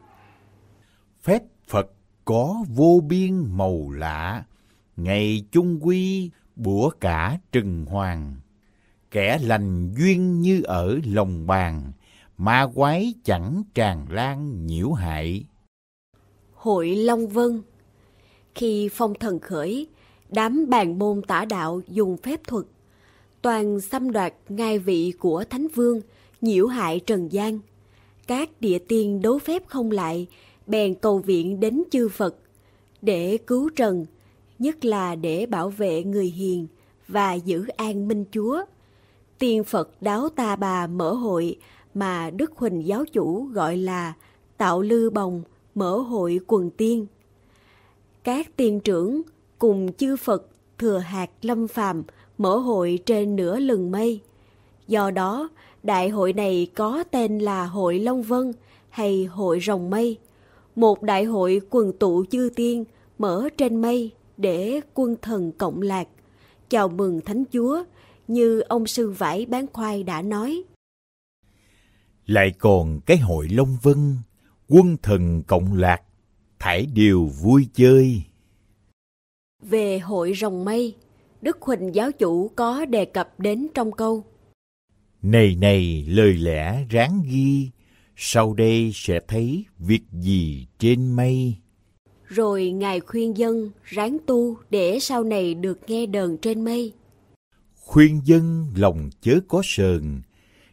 Phép 1.21 1.43
Phật 1.67 1.91
có 2.25 2.55
vô 2.69 3.01
biên 3.07 3.57
màu 3.57 3.91
lạ, 3.91 4.43
ngày 4.95 5.43
chung 5.51 5.79
quy 5.81 6.31
bủa 6.55 6.89
cả 6.89 7.39
trừng 7.51 7.85
hoàng. 7.85 8.35
Kẻ 9.11 9.39
lành 9.41 9.93
duyên 9.97 10.41
như 10.41 10.61
ở 10.63 10.99
lòng 11.05 11.47
bàn, 11.47 11.91
ma 12.37 12.67
quái 12.75 13.13
chẳng 13.23 13.63
tràn 13.73 14.05
lan 14.11 14.65
nhiễu 14.65 14.91
hại. 14.91 15.45
Hội 16.67 16.95
Long 16.95 17.27
Vân 17.27 17.61
Khi 18.55 18.89
phong 18.93 19.13
thần 19.13 19.39
khởi, 19.39 19.87
đám 20.29 20.69
bàn 20.69 20.99
môn 20.99 21.21
tả 21.21 21.45
đạo 21.45 21.81
dùng 21.87 22.17
phép 22.17 22.41
thuật, 22.47 22.65
toàn 23.41 23.81
xâm 23.81 24.11
đoạt 24.11 24.33
ngai 24.49 24.79
vị 24.79 25.13
của 25.19 25.43
Thánh 25.49 25.67
Vương, 25.67 26.01
nhiễu 26.41 26.67
hại 26.67 26.99
Trần 26.99 27.31
gian. 27.31 27.59
Các 28.27 28.49
địa 28.59 28.79
tiên 28.79 29.21
đấu 29.21 29.39
phép 29.39 29.67
không 29.67 29.91
lại, 29.91 30.27
bèn 30.67 30.95
cầu 30.95 31.19
viện 31.19 31.59
đến 31.59 31.83
chư 31.91 32.09
Phật 32.09 32.35
để 33.01 33.37
cứu 33.37 33.69
Trần, 33.75 34.05
nhất 34.59 34.85
là 34.85 35.15
để 35.15 35.45
bảo 35.45 35.69
vệ 35.69 36.03
người 36.03 36.27
hiền 36.27 36.67
và 37.07 37.33
giữ 37.33 37.65
an 37.77 38.07
minh 38.07 38.25
chúa. 38.31 38.61
Tiên 39.39 39.63
Phật 39.63 40.01
đáo 40.01 40.29
ta 40.29 40.55
bà 40.55 40.87
mở 40.87 41.13
hội 41.13 41.55
mà 41.93 42.29
Đức 42.29 42.51
Huỳnh 42.55 42.87
giáo 42.87 43.05
chủ 43.05 43.45
gọi 43.53 43.77
là 43.77 44.13
tạo 44.57 44.81
lư 44.81 45.09
bồng 45.09 45.43
mở 45.77 45.97
hội 45.97 46.39
quần 46.47 46.69
tiên. 46.69 47.05
Các 48.23 48.57
tiên 48.57 48.79
trưởng 48.79 49.21
cùng 49.59 49.93
chư 49.93 50.15
Phật 50.15 50.47
thừa 50.77 50.97
hạt 50.97 51.29
lâm 51.41 51.67
phàm 51.67 52.03
mở 52.37 52.57
hội 52.57 52.99
trên 53.05 53.35
nửa 53.35 53.59
lừng 53.59 53.91
mây. 53.91 54.21
Do 54.87 55.11
đó, 55.11 55.49
đại 55.83 56.09
hội 56.09 56.33
này 56.33 56.67
có 56.75 57.03
tên 57.11 57.39
là 57.39 57.65
Hội 57.65 57.99
Long 57.99 58.23
Vân 58.23 58.53
hay 58.89 59.25
Hội 59.25 59.59
Rồng 59.59 59.89
Mây. 59.89 60.17
Một 60.75 61.03
đại 61.03 61.23
hội 61.23 61.61
quần 61.69 61.93
tụ 61.97 62.25
chư 62.31 62.49
tiên 62.55 62.83
mở 63.17 63.49
trên 63.57 63.81
mây 63.81 64.11
để 64.37 64.81
quân 64.93 65.15
thần 65.21 65.51
cộng 65.51 65.81
lạc, 65.81 66.07
chào 66.69 66.87
mừng 66.87 67.21
Thánh 67.21 67.43
Chúa 67.53 67.83
như 68.27 68.59
ông 68.59 68.87
sư 68.87 69.09
vải 69.09 69.45
bán 69.45 69.65
khoai 69.73 70.03
đã 70.03 70.21
nói. 70.21 70.63
Lại 72.25 72.51
còn 72.59 72.99
cái 73.05 73.17
hội 73.17 73.47
Long 73.51 73.77
Vân, 73.81 74.15
quân 74.67 74.97
thần 75.03 75.43
cộng 75.43 75.73
lạc, 75.73 76.01
thải 76.59 76.85
đều 76.85 77.25
vui 77.25 77.67
chơi. 77.73 78.21
Về 79.63 79.99
hội 79.99 80.33
rồng 80.33 80.65
mây, 80.65 80.95
Đức 81.41 81.61
Huỳnh 81.61 81.95
giáo 81.95 82.11
chủ 82.11 82.51
có 82.55 82.85
đề 82.85 83.05
cập 83.05 83.39
đến 83.39 83.67
trong 83.73 83.91
câu. 83.91 84.23
Này 85.21 85.55
này 85.55 86.05
lời 86.07 86.33
lẽ 86.33 86.85
ráng 86.89 87.21
ghi, 87.25 87.69
sau 88.15 88.53
đây 88.53 88.91
sẽ 88.93 89.19
thấy 89.27 89.65
việc 89.79 90.01
gì 90.11 90.67
trên 90.79 91.11
mây. 91.11 91.55
Rồi 92.27 92.71
Ngài 92.71 92.99
khuyên 92.99 93.37
dân 93.37 93.71
ráng 93.83 94.17
tu 94.25 94.57
để 94.69 94.99
sau 95.01 95.23
này 95.23 95.53
được 95.53 95.79
nghe 95.87 96.05
đờn 96.05 96.37
trên 96.37 96.65
mây. 96.65 96.93
Khuyên 97.75 98.21
dân 98.23 98.67
lòng 98.75 99.09
chớ 99.21 99.39
có 99.47 99.61
sờn, 99.63 100.21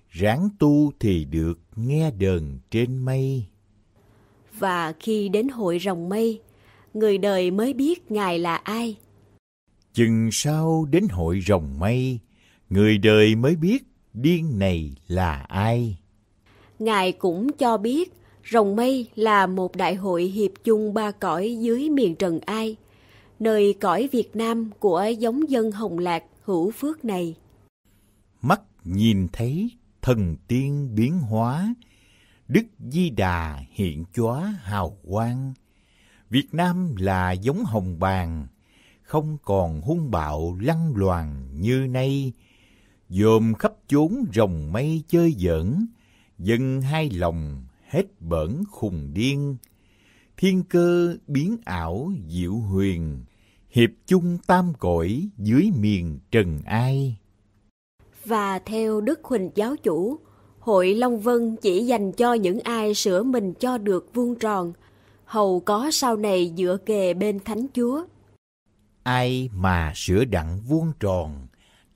ráng 0.09 0.49
tu 0.59 0.93
thì 1.01 1.25
được 1.25 1.59
nghe 1.77 2.11
đờn 2.11 2.59
trên 2.71 2.99
mây. 2.99 3.47
Và 4.59 4.93
khi 5.01 5.29
đến 5.29 5.49
hội 5.49 5.79
rồng 5.79 6.09
mây, 6.09 6.41
người 6.95 7.19
đời 7.19 7.51
mới 7.51 7.73
biết 7.73 8.11
Ngài 8.11 8.39
là 8.39 8.57
ai. 8.57 8.97
Chừng 9.93 10.29
sau 10.33 10.87
đến 10.91 11.09
hội 11.11 11.41
rồng 11.47 11.79
mây, 11.79 12.19
người 12.71 12.99
đời 12.99 13.35
mới 13.35 13.57
biết 13.57 13.85
điên 14.15 14.59
này 14.59 14.97
là 15.09 15.33
ai. 15.49 15.97
Ngài 16.79 17.13
cũng 17.13 17.53
cho 17.53 17.77
biết 17.77 18.13
rồng 18.51 18.77
mây 18.77 19.07
là 19.15 19.47
một 19.47 19.77
đại 19.77 19.95
hội 19.95 20.23
hiệp 20.23 20.51
chung 20.65 20.95
ba 20.95 21.11
cõi 21.11 21.57
dưới 21.61 21.91
miền 21.91 22.17
Trần 22.17 22.41
Ai, 22.47 22.77
nơi 23.39 23.75
cõi 23.81 24.09
Việt 24.13 24.37
Nam 24.37 24.71
của 24.79 25.05
giống 25.19 25.51
dân 25.51 25.73
Hồng 25.73 25.99
Lạc 25.99 26.25
hữu 26.43 26.71
phước 26.71 27.05
này. 27.05 27.35
Mắt 28.43 28.61
nhìn 28.85 29.29
thấy 29.33 29.71
thần 30.03 30.37
tiên 30.49 30.95
biến 30.95 31.19
hóa, 31.19 31.75
Đức 32.49 32.67
Di 32.91 33.11
Đà 33.11 33.65
hiện 33.71 34.05
chóa 34.15 34.55
hào 34.63 34.99
quang. 35.09 35.55
Việt 36.31 36.55
Nam 36.55 36.97
là 36.97 37.33
giống 37.33 37.65
hồng 37.65 37.99
bàng, 37.99 38.47
không 39.03 39.39
còn 39.43 39.81
hung 39.81 40.11
bạo 40.11 40.59
lăng 40.61 40.97
loàn 40.97 41.49
như 41.53 41.87
nay. 41.91 42.33
Dồn 43.09 43.55
khắp 43.55 43.73
chốn 43.89 44.25
rồng 44.35 44.73
mây 44.73 45.03
chơi 45.09 45.35
giỡn, 45.39 45.87
dân 46.39 46.81
hai 46.83 47.11
lòng 47.11 47.65
hết 47.89 48.21
bẩn 48.21 48.65
khùng 48.71 49.11
điên. 49.15 49.57
Thiên 50.37 50.63
cơ 50.63 51.17
biến 51.27 51.57
ảo 51.65 52.13
diệu 52.29 52.55
huyền, 52.55 53.25
hiệp 53.71 53.91
chung 54.07 54.39
tam 54.47 54.73
cõi 54.79 55.29
dưới 55.39 55.71
miền 55.81 56.19
trần 56.31 56.61
ai. 56.65 57.17
Và 58.25 58.59
theo 58.59 59.01
Đức 59.01 59.21
Huỳnh 59.25 59.51
giáo 59.55 59.77
chủ, 59.77 60.19
Hội 60.65 60.95
Long 60.95 61.21
Vân 61.21 61.57
chỉ 61.57 61.85
dành 61.85 62.13
cho 62.13 62.35
những 62.35 62.61
ai 62.61 62.95
sửa 62.95 63.23
mình 63.23 63.55
cho 63.55 63.79
được 63.79 64.11
vuông 64.15 64.35
tròn, 64.35 64.73
hầu 65.25 65.61
có 65.61 65.91
sau 65.93 66.17
này 66.17 66.53
dựa 66.57 66.77
kề 66.87 67.15
bên 67.15 67.41
Thánh 67.45 67.67
Chúa. 67.75 68.05
Ai 69.03 69.51
mà 69.55 69.93
sửa 69.97 70.25
đặng 70.25 70.61
vuông 70.69 70.93
tròn, 71.01 71.47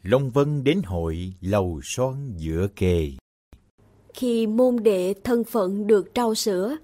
Long 0.02 0.31
Vân 0.31 0.64
đến 0.64 0.83
hội 0.85 1.33
lầu 1.40 1.81
son 1.83 2.33
dựa 2.37 2.66
kề. 2.76 3.12
Khi 4.14 4.46
môn 4.46 4.76
đệ 4.83 5.14
thân 5.24 5.44
phận 5.44 5.87
được 5.87 6.14
trao 6.14 6.35
sữa, 6.35 6.76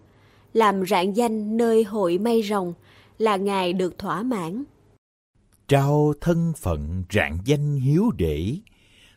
làm 0.53 0.87
rạng 0.87 1.16
danh 1.16 1.57
nơi 1.57 1.85
hội 1.85 2.18
mây 2.18 2.42
rồng 2.42 2.73
là 3.18 3.37
Ngài 3.37 3.73
được 3.73 3.99
thỏa 3.99 4.23
mãn. 4.23 4.64
Trao 5.68 6.12
thân 6.20 6.53
phận 6.57 7.05
rạng 7.12 7.38
danh 7.44 7.77
hiếu 7.77 8.11
đệ, 8.18 8.55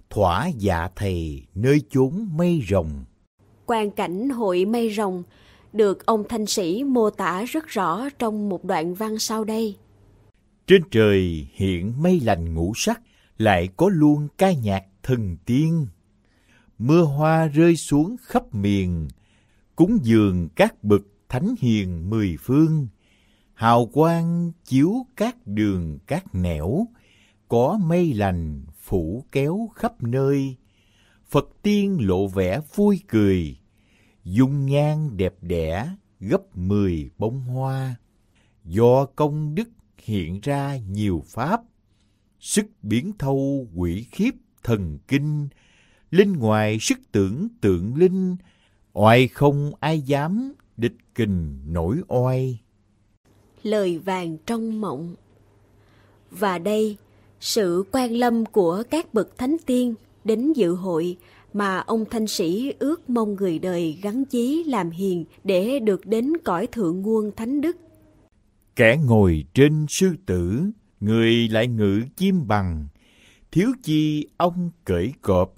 thỏa 0.10 0.48
dạ 0.58 0.90
thầy 0.96 1.44
nơi 1.56 1.82
chốn 1.90 2.30
mây 2.32 2.64
rồng. 2.70 3.06
Quan 3.66 3.92
cảnh 3.92 4.30
hội 4.30 4.66
mây 4.66 4.94
rồng 4.94 5.24
được 5.74 6.06
ông 6.06 6.24
thanh 6.30 6.46
sĩ 6.46 6.84
mô 6.84 7.10
tả 7.10 7.44
rất 7.44 7.68
rõ 7.68 8.10
trong 8.20 8.50
một 8.50 8.66
đoạn 8.66 8.94
văn 8.94 9.20
sau 9.20 9.44
đây. 9.44 9.76
Trên 10.68 10.82
trời 10.92 11.48
hiện 11.54 11.94
mây 12.04 12.20
lành 12.20 12.54
ngũ 12.54 12.74
sắc, 12.76 13.02
lại 13.38 13.70
có 13.78 13.90
luôn 13.90 14.28
ca 14.38 14.52
nhạc 14.52 14.84
thần 15.04 15.38
tiên. 15.46 15.88
Mưa 16.78 17.02
hoa 17.02 17.48
rơi 17.48 17.76
xuống 17.76 18.16
khắp 18.22 18.56
miền, 18.56 19.08
cúng 19.76 19.98
dường 20.04 20.50
các 20.56 20.84
bậc 20.84 21.02
thánh 21.30 21.56
hiền 21.60 22.10
mười 22.10 22.38
phương. 22.40 22.88
Hào 23.54 23.86
quang 23.86 24.52
chiếu 24.66 24.94
các 25.16 25.36
đường 25.46 26.00
các 26.08 26.36
nẻo, 26.36 26.88
có 27.48 27.80
mây 27.84 28.14
lành 28.14 28.66
phủ 28.88 29.26
kéo 29.32 29.70
khắp 29.76 30.04
nơi. 30.04 30.56
Phật 31.30 31.50
tiên 31.62 31.98
lộ 32.02 32.28
vẻ 32.28 32.62
vui 32.76 33.02
cười, 33.08 33.58
dung 34.24 34.66
nhan 34.66 35.18
đẹp 35.18 35.36
đẽ 35.42 35.90
gấp 36.20 36.58
mười 36.58 37.10
bông 37.18 37.42
hoa. 37.42 37.96
Do 38.64 39.06
công 39.06 39.56
đức 39.56 39.70
hiện 39.98 40.40
ra 40.44 40.78
nhiều 40.78 41.24
pháp, 41.28 41.62
sức 42.40 42.66
biến 42.82 43.12
thâu 43.20 43.68
quỷ 43.76 44.06
khiếp 44.12 44.32
thần 44.64 44.98
kinh, 45.08 45.48
linh 46.12 46.34
ngoài 46.34 46.78
sức 46.80 47.00
tưởng 47.12 47.48
tượng 47.62 47.96
linh, 47.96 48.36
oai 48.94 49.28
không 49.28 49.72
ai 49.80 50.02
dám 50.02 50.54
địch 50.78 50.96
kình 51.16 51.60
nổi 51.74 51.98
oai. 52.08 52.60
Lời 53.64 54.00
vàng 54.00 54.38
trong 54.46 54.82
mộng 54.82 55.16
Và 56.32 56.60
đây, 56.60 56.98
sự 57.40 57.84
quan 57.92 58.12
lâm 58.12 58.46
của 58.46 58.84
các 58.90 59.14
bậc 59.14 59.38
thánh 59.38 59.58
tiên 59.66 59.94
đến 60.24 60.54
dự 60.54 60.76
hội 60.76 61.18
mà 61.54 61.78
ông 61.78 62.06
thanh 62.12 62.28
sĩ 62.28 62.74
ước 62.80 63.10
mong 63.10 63.36
người 63.36 63.60
đời 63.60 64.00
gắn 64.02 64.26
chí 64.26 64.64
làm 64.68 64.90
hiền 64.90 65.26
để 65.44 65.80
được 65.80 66.06
đến 66.06 66.34
cõi 66.44 66.68
thượng 66.68 67.02
nguồn 67.02 67.32
thánh 67.36 67.62
đức. 67.62 67.78
Kẻ 68.76 68.98
ngồi 69.06 69.46
trên 69.54 69.86
sư 69.90 70.16
tử, 70.26 70.64
người 71.00 71.48
lại 71.48 71.68
ngự 71.68 72.02
chim 72.16 72.48
bằng, 72.48 72.88
thiếu 73.52 73.70
chi 73.84 74.28
ông 74.38 74.72
cởi 74.86 75.14
cọp, 75.22 75.54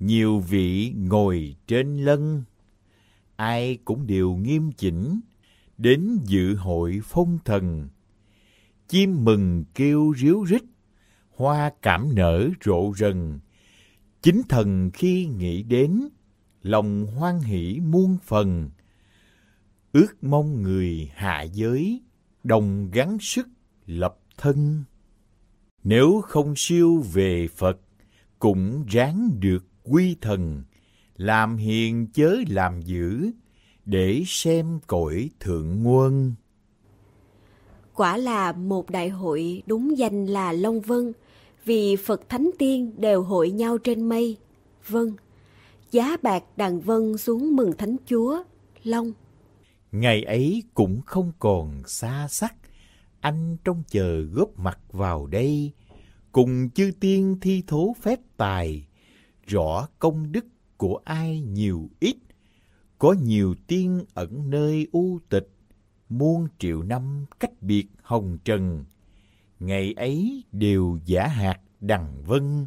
nhiều 0.00 0.38
vị 0.40 0.92
ngồi 0.96 1.56
trên 1.66 1.98
lân. 1.98 2.42
Ai 3.36 3.78
cũng 3.84 4.06
đều 4.06 4.34
nghiêm 4.34 4.72
chỉnh, 4.72 5.20
đến 5.78 6.18
dự 6.24 6.54
hội 6.54 7.00
phong 7.04 7.38
thần. 7.44 7.88
Chim 8.88 9.24
mừng 9.24 9.64
kêu 9.74 10.14
ríu 10.16 10.42
rít, 10.42 10.62
hoa 11.36 11.72
cảm 11.82 12.14
nở 12.14 12.48
rộ 12.64 12.92
rần. 12.96 13.40
Chính 14.22 14.42
thần 14.48 14.90
khi 14.94 15.26
nghĩ 15.26 15.62
đến, 15.62 16.08
lòng 16.62 17.06
hoan 17.06 17.40
hỷ 17.40 17.80
muôn 17.80 18.18
phần. 18.24 18.70
Ước 19.92 20.24
mong 20.24 20.62
người 20.62 21.10
hạ 21.14 21.42
giới, 21.42 22.02
đồng 22.44 22.90
gắng 22.90 23.18
sức 23.20 23.48
lập 23.86 24.18
thân. 24.36 24.84
Nếu 25.84 26.20
không 26.24 26.54
siêu 26.56 27.04
về 27.12 27.48
Phật, 27.56 27.80
cũng 28.38 28.84
ráng 28.88 29.30
được 29.40 29.66
quy 29.82 30.16
thần, 30.20 30.64
làm 31.16 31.56
hiền 31.56 32.06
chớ 32.12 32.36
làm 32.48 32.80
dữ, 32.82 33.30
để 33.84 34.22
xem 34.26 34.80
cõi 34.86 35.30
thượng 35.40 35.82
nguồn. 35.82 36.34
Quả 37.94 38.16
là 38.16 38.52
một 38.52 38.90
đại 38.90 39.08
hội 39.08 39.62
đúng 39.66 39.98
danh 39.98 40.26
là 40.26 40.52
Long 40.52 40.80
Vân, 40.80 41.12
vì 41.64 41.96
Phật 41.96 42.28
Thánh 42.28 42.50
Tiên 42.58 43.00
đều 43.00 43.22
hội 43.22 43.50
nhau 43.50 43.78
trên 43.78 44.08
mây. 44.08 44.36
Vâng, 44.88 45.12
giá 45.90 46.16
bạc 46.22 46.44
đàn 46.56 46.80
vân 46.80 47.18
xuống 47.18 47.56
mừng 47.56 47.72
Thánh 47.78 47.96
Chúa, 48.06 48.42
Long. 48.82 49.12
Ngày 49.92 50.22
ấy 50.22 50.62
cũng 50.74 51.00
không 51.06 51.32
còn 51.38 51.82
xa 51.86 52.28
sắc, 52.30 52.54
anh 53.20 53.56
trông 53.64 53.82
chờ 53.88 54.20
góp 54.20 54.58
mặt 54.58 54.78
vào 54.92 55.26
đây, 55.26 55.72
cùng 56.32 56.70
chư 56.70 56.90
tiên 57.00 57.38
thi 57.40 57.62
thố 57.66 57.94
phép 58.02 58.20
tài, 58.36 58.86
rõ 59.46 59.88
công 59.98 60.32
đức 60.32 60.46
của 60.76 61.00
ai 61.04 61.40
nhiều 61.40 61.88
ít, 62.00 62.16
có 62.98 63.14
nhiều 63.22 63.54
tiên 63.66 64.04
ẩn 64.14 64.50
nơi 64.50 64.86
u 64.92 65.18
tịch, 65.28 65.48
muôn 66.08 66.48
triệu 66.58 66.82
năm 66.82 67.24
cách 67.40 67.62
biệt 67.62 67.86
hồng 68.02 68.38
trần. 68.44 68.84
Ngày 69.64 69.94
ấy 69.96 70.44
đều 70.52 70.98
giả 71.04 71.26
hạt 71.26 71.60
đằng 71.80 72.22
vân, 72.26 72.66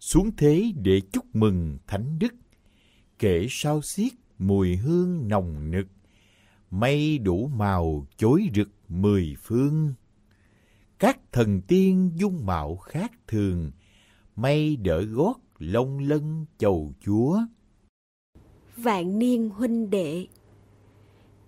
xuống 0.00 0.30
thế 0.36 0.72
để 0.82 1.00
chúc 1.12 1.24
mừng 1.34 1.78
thánh 1.86 2.18
đức. 2.18 2.34
Kể 3.18 3.46
sao 3.50 3.82
xiết 3.82 4.12
mùi 4.38 4.76
hương 4.76 5.28
nồng 5.28 5.70
nực, 5.70 5.86
mây 6.70 7.18
đủ 7.18 7.50
màu 7.56 8.06
chối 8.16 8.48
rực 8.54 8.68
mười 8.88 9.36
phương. 9.42 9.94
Các 10.98 11.32
thần 11.32 11.60
tiên 11.60 12.10
dung 12.16 12.46
mạo 12.46 12.76
khác 12.76 13.12
thường, 13.28 13.70
mây 14.36 14.76
đỡ 14.76 15.02
gót 15.02 15.40
lông 15.58 15.98
lân 15.98 16.46
chầu 16.58 16.92
chúa. 17.00 17.40
Vạn 18.76 19.18
niên 19.18 19.50
huynh 19.50 19.90
đệ 19.90 20.26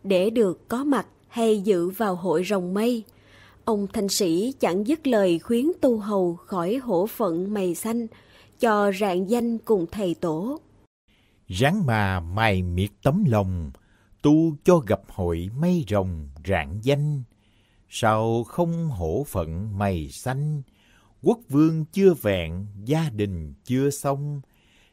Để 0.04 0.30
được 0.30 0.68
có 0.68 0.84
mặt 0.84 1.06
hay 1.28 1.60
dự 1.60 1.88
vào 1.88 2.14
hội 2.14 2.44
rồng 2.44 2.74
mây, 2.74 3.04
ông 3.68 3.86
thanh 3.92 4.08
sĩ 4.08 4.52
chẳng 4.60 4.86
dứt 4.86 5.06
lời 5.06 5.38
khuyến 5.38 5.64
tu 5.80 5.98
hầu 5.98 6.36
khỏi 6.36 6.76
hổ 6.76 7.06
phận 7.06 7.54
mày 7.54 7.74
xanh, 7.74 8.06
cho 8.60 8.92
rạng 9.00 9.30
danh 9.30 9.58
cùng 9.58 9.86
thầy 9.92 10.14
tổ. 10.14 10.60
Ráng 11.46 11.86
mà 11.86 12.20
mày 12.20 12.62
miệt 12.62 12.90
tấm 13.02 13.24
lòng, 13.28 13.70
tu 14.22 14.56
cho 14.64 14.76
gặp 14.76 15.00
hội 15.08 15.50
mây 15.58 15.84
rồng 15.88 16.28
rạng 16.46 16.78
danh. 16.82 17.22
Sao 17.88 18.44
không 18.44 18.88
hổ 18.88 19.24
phận 19.28 19.78
mày 19.78 20.08
xanh, 20.08 20.62
quốc 21.22 21.38
vương 21.48 21.84
chưa 21.84 22.14
vẹn, 22.14 22.66
gia 22.84 23.10
đình 23.10 23.54
chưa 23.64 23.90
xong. 23.90 24.40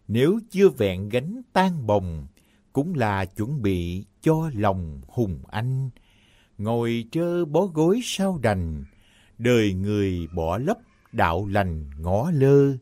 Nếu 0.07 0.39
chưa 0.51 0.69
vẹn 0.69 1.09
gánh 1.09 1.41
tan 1.53 1.87
bồng, 1.87 2.27
cũng 2.73 2.95
là 2.95 3.25
chuẩn 3.25 3.61
bị 3.61 4.05
cho 4.21 4.49
lòng 4.53 5.01
hùng 5.07 5.39
anh. 5.47 5.89
Ngồi 6.57 7.05
chơ 7.11 7.45
bó 7.45 7.65
gối 7.65 7.99
sao 8.03 8.39
đành, 8.41 8.83
đời 9.37 9.73
người 9.73 10.27
bỏ 10.35 10.57
lấp 10.57 10.77
đạo 11.11 11.47
lành 11.51 11.89
ngó 11.99 12.31
lơ. 12.31 12.77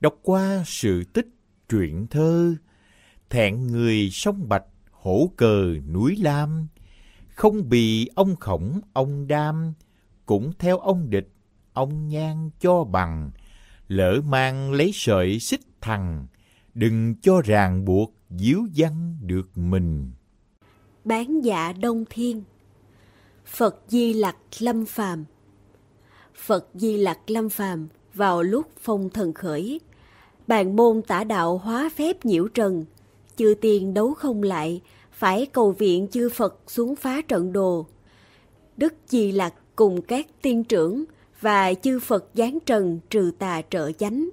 Đọc 0.00 0.14
qua 0.22 0.62
sự 0.66 1.04
tích 1.04 1.28
truyện 1.68 2.06
thơ, 2.10 2.54
thẹn 3.30 3.66
người 3.66 4.10
sông 4.10 4.48
Bạch 4.48 4.64
hổ 4.90 5.32
cờ 5.36 5.74
núi 5.92 6.16
Lam, 6.16 6.66
không 7.28 7.68
bị 7.68 8.08
ông 8.14 8.36
khổng 8.36 8.80
ông 8.92 9.26
đam, 9.26 9.72
cũng 10.26 10.52
theo 10.58 10.78
ông 10.78 11.10
địch, 11.10 11.28
ông 11.72 12.08
nhan 12.08 12.50
cho 12.60 12.84
bằng, 12.84 13.30
lỡ 13.88 14.20
mang 14.24 14.72
lấy 14.72 14.90
sợi 14.94 15.38
xích 15.40 15.60
thằng, 15.80 16.26
đừng 16.74 17.14
cho 17.20 17.40
ràng 17.44 17.84
buộc 17.84 18.14
díu 18.30 18.66
dăng 18.74 19.16
được 19.20 19.58
mình. 19.58 20.12
Bán 21.04 21.40
dạ 21.44 21.72
Đông 21.72 22.04
Thiên 22.10 22.42
Phật 23.56 23.76
Di 23.88 24.12
Lặc 24.12 24.36
Lâm 24.58 24.86
Phàm 24.86 25.24
Phật 26.34 26.68
Di 26.74 26.96
Lặc 26.96 27.30
Lâm 27.30 27.48
Phàm 27.48 27.88
vào 28.14 28.42
lúc 28.42 28.66
phong 28.80 29.10
thần 29.10 29.32
khởi, 29.32 29.80
bàn 30.46 30.76
môn 30.76 31.02
tả 31.02 31.24
đạo 31.24 31.58
hóa 31.58 31.90
phép 31.96 32.24
nhiễu 32.24 32.48
trần, 32.48 32.84
chư 33.36 33.54
tiên 33.60 33.94
đấu 33.94 34.14
không 34.14 34.42
lại, 34.42 34.80
phải 35.12 35.46
cầu 35.46 35.72
viện 35.72 36.08
chư 36.08 36.28
Phật 36.28 36.56
xuống 36.66 36.96
phá 36.96 37.20
trận 37.28 37.52
đồ. 37.52 37.86
Đức 38.76 38.94
Di 39.08 39.32
Lặc 39.32 39.54
cùng 39.76 40.02
các 40.02 40.26
tiên 40.42 40.64
trưởng 40.64 41.04
và 41.40 41.74
chư 41.74 42.00
Phật 42.00 42.24
giáng 42.34 42.58
trần 42.66 43.00
trừ 43.10 43.30
tà 43.38 43.62
trợ 43.70 43.92
chánh. 43.92 44.28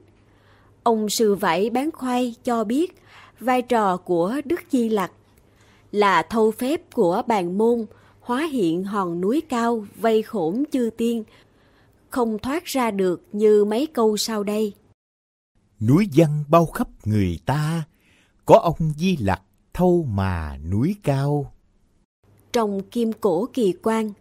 Ông 0.83 1.09
sư 1.09 1.35
vải 1.35 1.69
bán 1.69 1.91
khoai 1.91 2.35
cho 2.43 2.63
biết 2.63 2.95
vai 3.39 3.61
trò 3.61 3.97
của 3.97 4.35
Đức 4.45 4.59
Di 4.69 4.89
Lặc 4.89 5.11
là 5.91 6.21
thâu 6.21 6.51
phép 6.51 6.81
của 6.93 7.21
bàn 7.27 7.57
môn 7.57 7.85
hóa 8.27 8.47
hiện 8.51 8.83
hòn 8.83 9.21
núi 9.21 9.41
cao 9.49 9.85
vây 9.95 10.21
khổn 10.21 10.63
chư 10.71 10.89
tiên, 10.97 11.23
không 12.09 12.39
thoát 12.39 12.65
ra 12.65 12.91
được 12.91 13.21
như 13.31 13.65
mấy 13.65 13.87
câu 13.87 14.17
sau 14.17 14.43
đây. 14.43 14.73
Núi 15.79 16.09
văn 16.15 16.43
bao 16.47 16.65
khắp 16.65 16.87
người 17.05 17.39
ta, 17.45 17.83
có 18.45 18.59
ông 18.59 18.93
Di 18.97 19.17
Lặc 19.17 19.41
thâu 19.73 20.07
mà 20.09 20.57
núi 20.71 20.95
cao. 21.03 21.53
Trong 22.53 22.81
Kim 22.91 23.13
Cổ 23.13 23.47
Kỳ 23.53 23.73
Quan, 23.83 24.11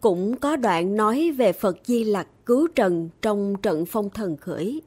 cũng 0.00 0.36
có 0.36 0.56
đoạn 0.56 0.96
nói 0.96 1.30
về 1.36 1.52
Phật 1.52 1.78
Di 1.84 2.04
Lặc 2.04 2.28
cứu 2.46 2.68
trần 2.74 3.08
trong 3.22 3.54
trận 3.62 3.84
phong 3.86 4.10
thần 4.10 4.36
khởi. 4.36 4.82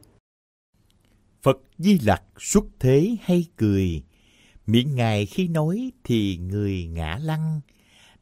Phật 1.41 1.57
Di 1.77 1.99
Lặc 1.99 2.23
xuất 2.39 2.63
thế 2.79 3.15
hay 3.21 3.45
cười, 3.57 4.03
miệng 4.67 4.95
ngài 4.95 5.25
khi 5.25 5.47
nói 5.47 5.91
thì 6.03 6.37
người 6.37 6.85
ngã 6.85 7.17
lăng, 7.21 7.61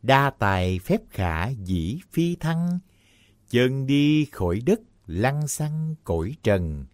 đa 0.04 0.32
tài 0.40 0.80
phép 0.80 1.02
khả 1.10 1.50
dĩ 1.50 2.00
phi 2.12 2.36
thăng, 2.36 2.80
chân 3.50 3.88
đi 3.88 4.26
khỏi 4.26 4.62
đất 4.66 4.80
lăng 5.08 5.48
xăng 5.48 5.96
cõi 6.04 6.36
trần. 6.44 6.86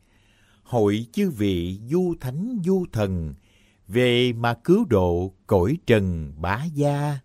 Hội 0.63 1.06
chư 1.12 1.30
vị 1.30 1.80
du 1.89 2.13
thánh 2.20 2.62
du 2.65 2.86
thần, 2.91 3.34
về 3.88 4.34
mà 4.34 4.54
cứu 4.54 4.86
độ 4.86 5.34
cõi 5.48 5.78
trần 5.86 6.34
bá 6.38 6.65
gia. 6.74 7.20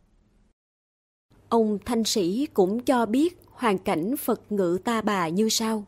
Ông 1.49 1.79
Thanh 1.85 2.05
Sĩ 2.05 2.47
cũng 2.55 2.85
cho 2.85 3.07
biết 3.07 3.43
hoàn 3.51 3.79
cảnh 3.79 4.15
Phật 4.17 4.53
ngự 4.53 4.79
ta 4.85 5.03
bà 5.03 5.29
như 5.29 5.49
sau. 5.49 5.85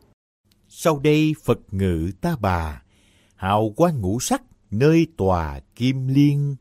Sau 0.69 0.99
đây 0.99 1.33
Phật 1.43 1.59
ngự 1.71 2.11
ta 2.21 2.35
bà, 2.41 2.83
hào 3.35 3.73
quang 3.75 4.01
ngũ 4.01 4.19
sắc 4.19 4.41
nơi 4.71 5.07
tòa 5.17 5.59
kim 5.75 6.07
liên. 6.07 6.55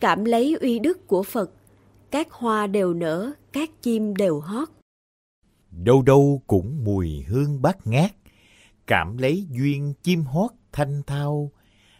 Cảm 0.00 0.24
lấy 0.24 0.56
uy 0.60 0.78
đức 0.78 1.06
của 1.06 1.22
Phật, 1.22 1.50
các 2.16 2.32
hoa 2.32 2.66
đều 2.66 2.94
nở, 2.94 3.32
các 3.52 3.70
chim 3.82 4.16
đều 4.16 4.40
hót. 4.40 4.68
Đâu 5.70 6.02
đâu 6.02 6.42
cũng 6.46 6.84
mùi 6.84 7.22
hương 7.22 7.62
bát 7.62 7.86
ngát, 7.86 8.10
cảm 8.86 9.18
lấy 9.18 9.46
duyên 9.50 9.94
chim 10.02 10.22
hót 10.22 10.50
thanh 10.72 11.02
thao, 11.06 11.50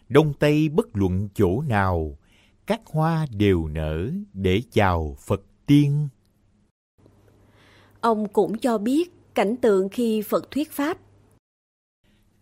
đông 0.08 0.32
tây 0.38 0.68
bất 0.68 0.96
luận 0.96 1.28
chỗ 1.34 1.62
nào, 1.62 2.18
các 2.66 2.80
hoa 2.86 3.26
đều 3.30 3.68
nở 3.68 4.10
để 4.32 4.62
chào 4.72 5.16
Phật 5.26 5.42
tiên. 5.66 6.08
Ông 8.00 8.28
cũng 8.28 8.58
cho 8.58 8.78
biết 8.78 9.34
cảnh 9.34 9.56
tượng 9.56 9.88
khi 9.88 10.22
Phật 10.22 10.50
thuyết 10.50 10.72
pháp. 10.72 10.98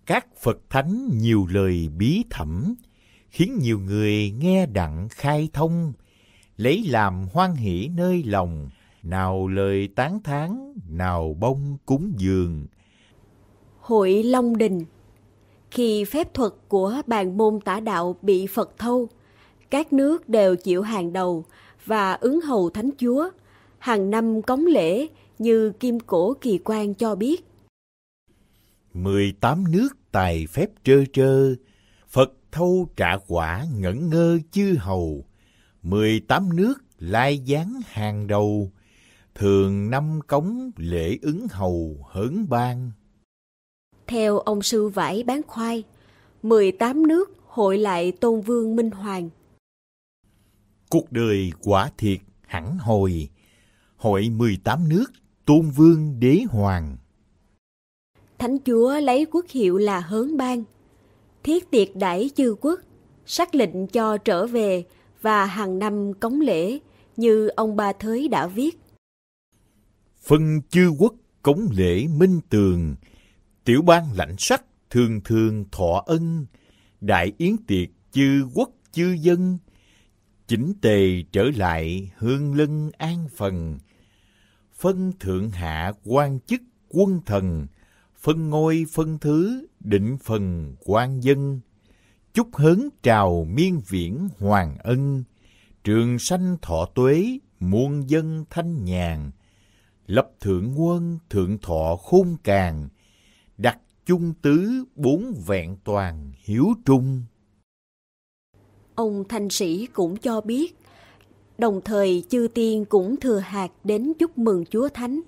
Các 0.07 0.27
Phật 0.37 0.59
Thánh 0.71 1.09
nhiều 1.13 1.47
lời 1.51 1.89
bí 1.97 2.25
thẳm, 2.31 2.75
khiến 3.31 3.59
nhiều 3.61 3.79
người 3.79 4.31
nghe 4.31 4.67
đặng 4.67 5.09
khai 5.11 5.49
thông, 5.53 5.93
lấy 6.57 6.85
làm 6.87 7.27
hoan 7.33 7.55
hỷ 7.55 7.89
nơi 7.89 8.23
lòng, 8.27 8.71
nào 9.03 9.49
lời 9.49 9.89
tán 9.97 10.23
thán, 10.25 10.75
nào 10.89 11.37
bông 11.41 11.77
cúng 11.87 12.13
dường. 12.17 12.67
Hội 13.81 14.23
Long 14.23 14.57
Đình 14.57 14.85
Khi 15.71 16.05
phép 16.05 16.35
thuật 16.35 16.53
của 16.69 17.03
bàn 17.07 17.37
môn 17.37 17.61
tả 17.61 17.81
đạo 17.81 18.17
bị 18.23 18.47
Phật 18.47 18.79
thâu, 18.79 19.09
các 19.71 19.93
nước 19.93 20.29
đều 20.29 20.57
chịu 20.57 20.83
hàng 20.83 21.13
đầu 21.13 21.45
và 21.87 22.13
ứng 22.13 22.41
hầu 22.41 22.71
Thánh 22.71 22.91
Chúa, 22.99 23.31
hàng 23.79 24.11
năm 24.11 24.43
cống 24.43 24.67
lễ 24.67 25.07
như 25.39 25.73
Kim 25.81 26.01
Cổ 26.01 26.35
Kỳ 26.41 26.59
Quan 26.65 26.95
cho 26.95 27.15
biết. 27.15 27.45
18 28.95 29.65
nước 29.73 29.89
tài 30.13 30.47
phép 30.47 30.67
trơ 30.85 31.05
trơ, 31.13 31.55
Phật 32.09 32.33
thâu 32.53 32.89
trả 32.97 33.17
quả 33.29 33.65
ngẩn 33.79 34.11
ngơ 34.11 34.39
chư 34.51 34.75
hầu, 34.79 35.25
18 35.85 36.57
nước 36.57 36.75
lai 36.99 37.43
giáng 37.47 37.81
hàng 37.87 38.27
đầu, 38.27 38.71
thường 39.35 39.91
năm 39.91 40.21
cống 40.27 40.71
lễ 40.77 41.19
ứng 41.23 41.47
hầu 41.51 42.07
hớn 42.11 42.47
ban. 42.49 42.91
Theo 44.07 44.39
ông 44.39 44.63
sư 44.63 44.89
vải 44.89 45.23
bán 45.23 45.41
khoai, 45.47 45.83
18 46.43 47.07
nước 47.07 47.31
hội 47.47 47.79
lại 47.79 48.13
tôn 48.13 48.41
vương 48.41 48.77
Minh 48.77 48.91
Hoàng. 48.91 49.31
Cuộc 50.91 51.13
đời 51.13 51.53
quả 51.63 51.91
thiệt 51.99 52.19
hẳn 52.47 52.79
hồi, 52.79 53.29
hội 53.97 54.29
18 54.29 54.89
nước 54.89 55.07
tôn 55.45 55.71
vương 55.71 56.21
đế 56.21 56.41
hoàng. 56.51 56.97
Thánh 58.39 58.59
chúa 58.67 59.01
lấy 59.01 59.27
quốc 59.31 59.45
hiệu 59.49 59.79
là 59.79 60.01
Hớn 60.01 60.37
Bang, 60.37 60.65
thiết 61.43 61.71
tiệc 61.71 61.97
đãi 61.97 62.31
chư 62.35 62.57
quốc, 62.61 62.81
sắc 63.27 63.55
lệnh 63.55 63.87
cho 63.87 64.17
trở 64.17 64.47
về 64.47 64.85
và 65.25 65.47
hàng 65.47 65.79
năm 65.79 66.13
cống 66.21 66.41
lễ 66.41 66.79
như 67.17 67.49
ông 67.49 67.77
Ba 67.77 67.93
Thới 67.93 68.29
đã 68.29 68.47
viết. 68.47 68.79
Phân 70.23 70.61
chư 70.69 70.89
quốc 70.99 71.15
cống 71.43 71.69
lễ 71.73 72.07
minh 72.07 72.41
tường, 72.49 72.95
tiểu 73.65 73.83
bang 73.83 74.05
lãnh 74.15 74.35
sắc 74.39 74.65
thường 74.91 75.21
thường 75.25 75.65
thọ 75.73 76.03
ân, 76.07 76.47
đại 77.01 77.33
yến 77.39 77.57
tiệc 77.57 77.89
chư 78.13 78.49
quốc 78.55 78.71
chư 78.93 79.17
dân, 79.21 79.59
chỉnh 80.47 80.73
tề 80.81 81.23
trở 81.33 81.45
lại 81.57 82.13
hương 82.17 82.55
lân 82.55 82.91
an 82.99 83.29
phần, 83.37 83.79
phân 84.75 85.13
thượng 85.21 85.51
hạ 85.51 85.93
quan 86.05 86.41
chức 86.41 86.61
quân 86.89 87.21
thần, 87.27 87.67
phân 88.21 88.51
ngôi 88.51 88.85
phân 88.93 89.19
thứ 89.19 89.67
định 89.81 90.17
phần 90.25 90.75
quan 90.85 91.23
dân, 91.23 91.61
chúc 92.35 92.57
hớn 92.57 92.89
trào 93.03 93.47
miên 93.51 93.81
viễn 93.89 94.29
hoàng 94.39 94.77
ân, 94.79 95.25
trường 95.85 96.19
sanh 96.19 96.57
thọ 96.63 96.89
tuế 96.95 97.39
muôn 97.61 98.11
dân 98.11 98.45
thanh 98.51 98.85
nhàn, 98.85 99.31
lập 100.07 100.31
thượng 100.41 100.75
quân 100.81 101.19
thượng 101.31 101.59
thọ 101.59 101.97
khôn 101.97 102.37
càng, 102.45 102.89
đặt 103.59 103.79
chung 104.07 104.33
tứ 104.43 104.85
bốn 104.95 105.35
vẹn 105.47 105.77
toàn 105.85 106.33
hiếu 106.45 106.67
trung. 106.85 107.23
Ông 108.95 109.25
thanh 109.29 109.51
sĩ 109.51 109.87
cũng 109.87 110.17
cho 110.17 110.41
biết, 110.41 110.77
đồng 111.59 111.81
thời 111.85 112.25
chư 112.29 112.49
tiên 112.55 112.85
cũng 112.85 113.17
thừa 113.21 113.39
hạt 113.39 113.73
đến 113.85 114.13
chúc 114.19 114.39
mừng 114.39 114.65
Chúa 114.71 114.89
Thánh. 114.89 115.21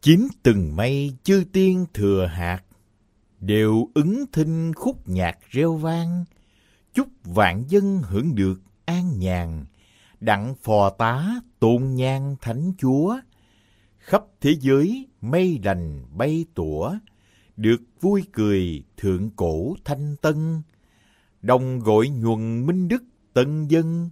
Chín 0.00 0.28
từng 0.42 0.76
mây 0.76 1.12
chư 1.22 1.44
tiên 1.52 1.86
thừa 1.94 2.26
hạt, 2.26 2.63
đều 3.46 3.90
ứng 3.94 4.24
thinh 4.32 4.72
khúc 4.74 5.08
nhạc 5.08 5.38
reo 5.50 5.74
vang, 5.74 6.24
chúc 6.94 7.08
vạn 7.24 7.64
dân 7.68 8.02
hưởng 8.02 8.34
được 8.34 8.60
an 8.84 9.18
nhàn, 9.18 9.64
đặng 10.20 10.54
phò 10.62 10.90
tá 10.90 11.40
tôn 11.58 11.94
nhang 11.94 12.36
thánh 12.40 12.72
chúa, 12.78 13.18
khắp 13.98 14.24
thế 14.40 14.56
giới 14.60 15.08
mây 15.20 15.60
lành 15.64 16.04
bay 16.16 16.44
tủa, 16.54 16.94
được 17.56 17.80
vui 18.00 18.24
cười 18.32 18.82
thượng 18.96 19.30
cổ 19.36 19.74
thanh 19.84 20.16
tân, 20.22 20.62
đồng 21.42 21.80
gọi 21.80 22.08
nhuần 22.08 22.66
minh 22.66 22.88
đức 22.88 23.04
tân 23.32 23.68
dân, 23.68 24.10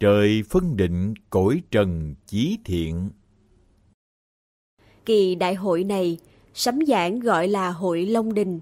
trời 0.00 0.42
phân 0.50 0.76
định 0.76 1.14
cõi 1.30 1.62
trần 1.70 2.14
chí 2.26 2.58
thiện. 2.64 3.10
Kỳ 5.04 5.34
đại 5.34 5.54
hội 5.54 5.84
này, 5.84 6.18
sấm 6.58 6.78
giảng 6.86 7.20
gọi 7.20 7.48
là 7.48 7.70
hội 7.70 8.06
Long 8.06 8.34
Đình, 8.34 8.60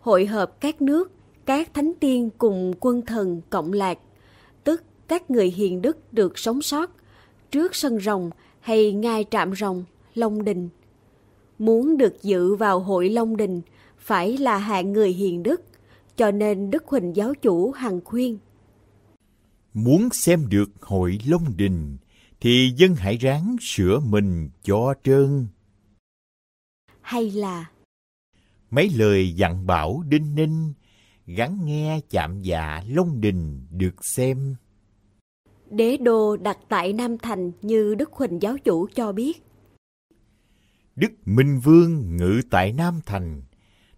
hội 0.00 0.26
hợp 0.26 0.60
các 0.60 0.82
nước, 0.82 1.12
các 1.46 1.74
thánh 1.74 1.92
tiên 2.00 2.30
cùng 2.38 2.72
quân 2.80 3.06
thần 3.06 3.40
cộng 3.50 3.72
lạc, 3.72 3.98
tức 4.64 4.82
các 5.08 5.30
người 5.30 5.50
hiền 5.50 5.82
đức 5.82 6.12
được 6.12 6.38
sống 6.38 6.62
sót 6.62 6.90
trước 7.50 7.74
sân 7.74 8.00
rồng 8.00 8.30
hay 8.60 8.92
ngai 8.92 9.24
trạm 9.30 9.54
rồng, 9.54 9.84
Long 10.14 10.44
Đình. 10.44 10.68
Muốn 11.58 11.96
được 11.96 12.22
dự 12.22 12.54
vào 12.54 12.80
hội 12.80 13.08
Long 13.08 13.36
Đình 13.36 13.60
phải 13.98 14.38
là 14.38 14.58
hạng 14.58 14.92
người 14.92 15.12
hiền 15.12 15.42
đức, 15.42 15.62
cho 16.16 16.30
nên 16.30 16.70
Đức 16.70 16.86
Huỳnh 16.86 17.16
giáo 17.16 17.34
chủ 17.34 17.70
hằng 17.70 18.00
khuyên. 18.04 18.38
Muốn 19.74 20.08
xem 20.12 20.46
được 20.48 20.70
hội 20.80 21.18
Long 21.26 21.56
Đình 21.56 21.96
thì 22.40 22.72
dân 22.76 22.94
hãy 22.94 23.16
ráng 23.16 23.56
sửa 23.60 24.00
mình 24.00 24.50
cho 24.62 24.94
trơn. 25.04 25.46
Hay 27.10 27.30
là 27.30 27.70
Mấy 28.70 28.90
lời 28.96 29.32
dặn 29.32 29.66
bảo 29.66 30.02
đinh 30.08 30.34
ninh, 30.34 30.72
gắn 31.26 31.58
nghe 31.64 32.00
chạm 32.10 32.42
dạ 32.42 32.82
Long 32.88 33.20
Đình 33.20 33.66
được 33.70 34.04
xem. 34.04 34.54
đế 35.70 35.96
đô 35.96 36.36
đặt 36.36 36.58
tại 36.68 36.92
Nam 36.92 37.18
Thành 37.18 37.52
như 37.62 37.94
Đức 37.94 38.12
Huỳnh 38.12 38.42
giáo 38.42 38.58
chủ 38.58 38.86
cho 38.94 39.12
biết. 39.12 39.42
Đức 40.96 41.12
Minh 41.24 41.60
Vương 41.64 42.16
ngự 42.16 42.40
tại 42.50 42.72
Nam 42.72 43.00
Thành, 43.06 43.42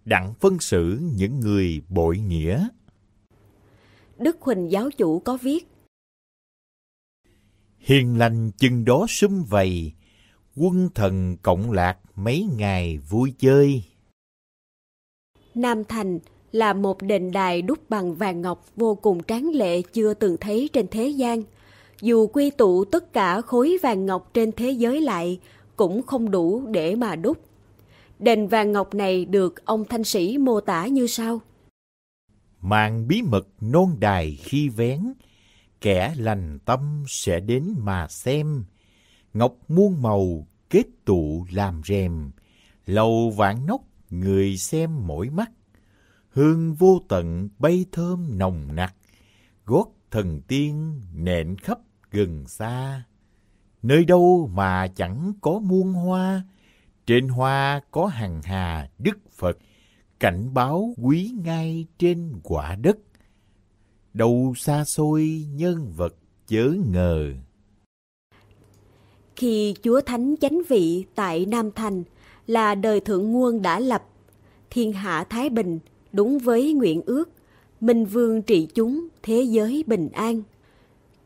đặng 0.05 0.33
phân 0.39 0.59
xử 0.59 0.99
những 1.15 1.39
người 1.39 1.81
bội 1.89 2.17
nghĩa. 2.17 2.67
Đức 4.17 4.41
Huỳnh 4.41 4.71
giáo 4.71 4.89
chủ 4.97 5.19
có 5.19 5.37
viết. 5.37 5.67
Hiền 7.77 8.17
lành 8.17 8.51
chừng 8.51 8.85
đó 8.85 9.05
sum 9.09 9.43
vầy, 9.43 9.93
quân 10.55 10.89
thần 10.95 11.37
cộng 11.41 11.71
lạc 11.71 11.97
mấy 12.15 12.47
ngày 12.57 12.97
vui 12.97 13.33
chơi. 13.39 13.83
Nam 15.55 15.83
Thành 15.83 16.19
là 16.51 16.73
một 16.73 17.01
đền 17.01 17.31
đài 17.31 17.61
đúc 17.61 17.89
bằng 17.89 18.15
vàng 18.15 18.41
ngọc 18.41 18.65
vô 18.75 18.95
cùng 18.95 19.23
tráng 19.23 19.49
lệ 19.53 19.81
chưa 19.81 20.13
từng 20.13 20.37
thấy 20.37 20.69
trên 20.73 20.87
thế 20.87 21.07
gian. 21.07 21.43
Dù 22.01 22.27
quy 22.27 22.49
tụ 22.49 22.85
tất 22.85 23.13
cả 23.13 23.41
khối 23.41 23.77
vàng 23.83 24.05
ngọc 24.05 24.31
trên 24.33 24.51
thế 24.51 24.71
giới 24.71 25.01
lại, 25.01 25.39
cũng 25.75 26.01
không 26.03 26.31
đủ 26.31 26.67
để 26.67 26.95
mà 26.95 27.15
đúc. 27.15 27.37
Đền 28.19 28.47
vàng 28.47 28.71
ngọc 28.71 28.93
này 28.93 29.25
được 29.25 29.65
ông 29.65 29.85
Thanh 29.85 30.03
Sĩ 30.03 30.37
mô 30.37 30.61
tả 30.61 30.87
như 30.87 31.07
sau. 31.07 31.41
Mạng 32.61 33.07
bí 33.07 33.21
mật 33.21 33.47
non 33.61 33.95
đài 33.99 34.35
khi 34.43 34.69
vén, 34.69 35.13
kẻ 35.81 36.13
lành 36.17 36.59
tâm 36.65 37.03
sẽ 37.07 37.39
đến 37.39 37.75
mà 37.77 38.07
xem. 38.07 38.63
Ngọc 39.33 39.55
muôn 39.67 40.01
màu 40.01 40.47
kết 40.73 40.85
tụ 41.05 41.45
làm 41.51 41.81
rèm, 41.85 42.31
lầu 42.85 43.29
vạn 43.29 43.65
nóc 43.65 43.81
người 44.09 44.57
xem 44.57 45.07
mỗi 45.07 45.29
mắt. 45.29 45.51
Hương 46.29 46.73
vô 46.73 47.01
tận 47.09 47.49
bay 47.59 47.85
thơm 47.91 48.37
nồng 48.37 48.75
nặc, 48.75 48.95
gót 49.65 49.87
thần 50.11 50.41
tiên 50.41 51.01
nện 51.15 51.57
khắp 51.57 51.79
gần 52.11 52.47
xa. 52.47 53.03
Nơi 53.81 54.05
đâu 54.05 54.49
mà 54.53 54.87
chẳng 54.87 55.33
có 55.41 55.59
muôn 55.59 55.93
hoa, 55.93 56.43
trên 57.05 57.27
hoa 57.27 57.81
có 57.91 58.05
hàng 58.05 58.41
hà 58.43 58.89
Đức 58.99 59.17
Phật, 59.31 59.57
cảnh 60.19 60.53
báo 60.53 60.93
quý 61.01 61.31
ngay 61.43 61.85
trên 61.97 62.39
quả 62.43 62.75
đất. 62.75 62.97
Đâu 64.13 64.53
xa 64.57 64.83
xôi 64.85 65.45
nhân 65.49 65.91
vật 65.91 66.15
chớ 66.47 66.73
ngờ. 66.85 67.33
Khi 69.43 69.75
Chúa 69.83 70.01
Thánh 70.01 70.35
chánh 70.41 70.61
vị 70.69 71.05
tại 71.15 71.45
Nam 71.45 71.71
Thành 71.71 72.03
là 72.47 72.75
đời 72.75 72.99
Thượng 72.99 73.31
Nguồn 73.31 73.61
đã 73.61 73.79
lập, 73.79 74.03
thiên 74.69 74.93
hạ 74.93 75.23
Thái 75.29 75.49
Bình 75.49 75.79
đúng 76.11 76.39
với 76.39 76.73
nguyện 76.73 77.01
ước, 77.05 77.29
Minh 77.81 78.05
Vương 78.05 78.41
trị 78.41 78.67
chúng, 78.75 79.07
thế 79.23 79.41
giới 79.41 79.83
bình 79.87 80.09
an. 80.13 80.41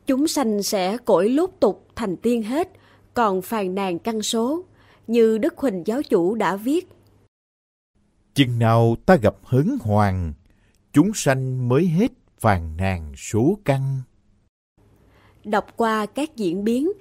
Chúng 0.05 0.27
sanh 0.27 0.63
sẽ 0.63 0.97
cõi 0.97 1.29
lốt 1.29 1.49
tục 1.59 1.87
thành 1.95 2.17
tiên 2.17 2.43
hết, 2.43 2.71
còn 3.13 3.41
phàn 3.41 3.75
nàn 3.75 3.99
căn 3.99 4.21
số, 4.21 4.63
như 5.07 5.37
Đức 5.37 5.57
Huỳnh 5.57 5.83
giáo 5.85 6.03
chủ 6.03 6.35
đã 6.35 6.55
viết. 6.55 6.87
Chừng 8.33 8.59
nào 8.59 8.95
ta 9.05 9.15
gặp 9.15 9.35
hớn 9.43 9.77
hoàng, 9.81 10.33
chúng 10.93 11.11
sanh 11.13 11.69
mới 11.69 11.87
hết 11.87 12.11
phàn 12.39 12.77
nàn 12.77 13.13
số 13.17 13.57
căn. 13.65 14.01
Đọc 15.43 15.65
qua 15.77 16.05
các 16.05 16.35
diễn 16.35 16.63
biến, 16.63 16.91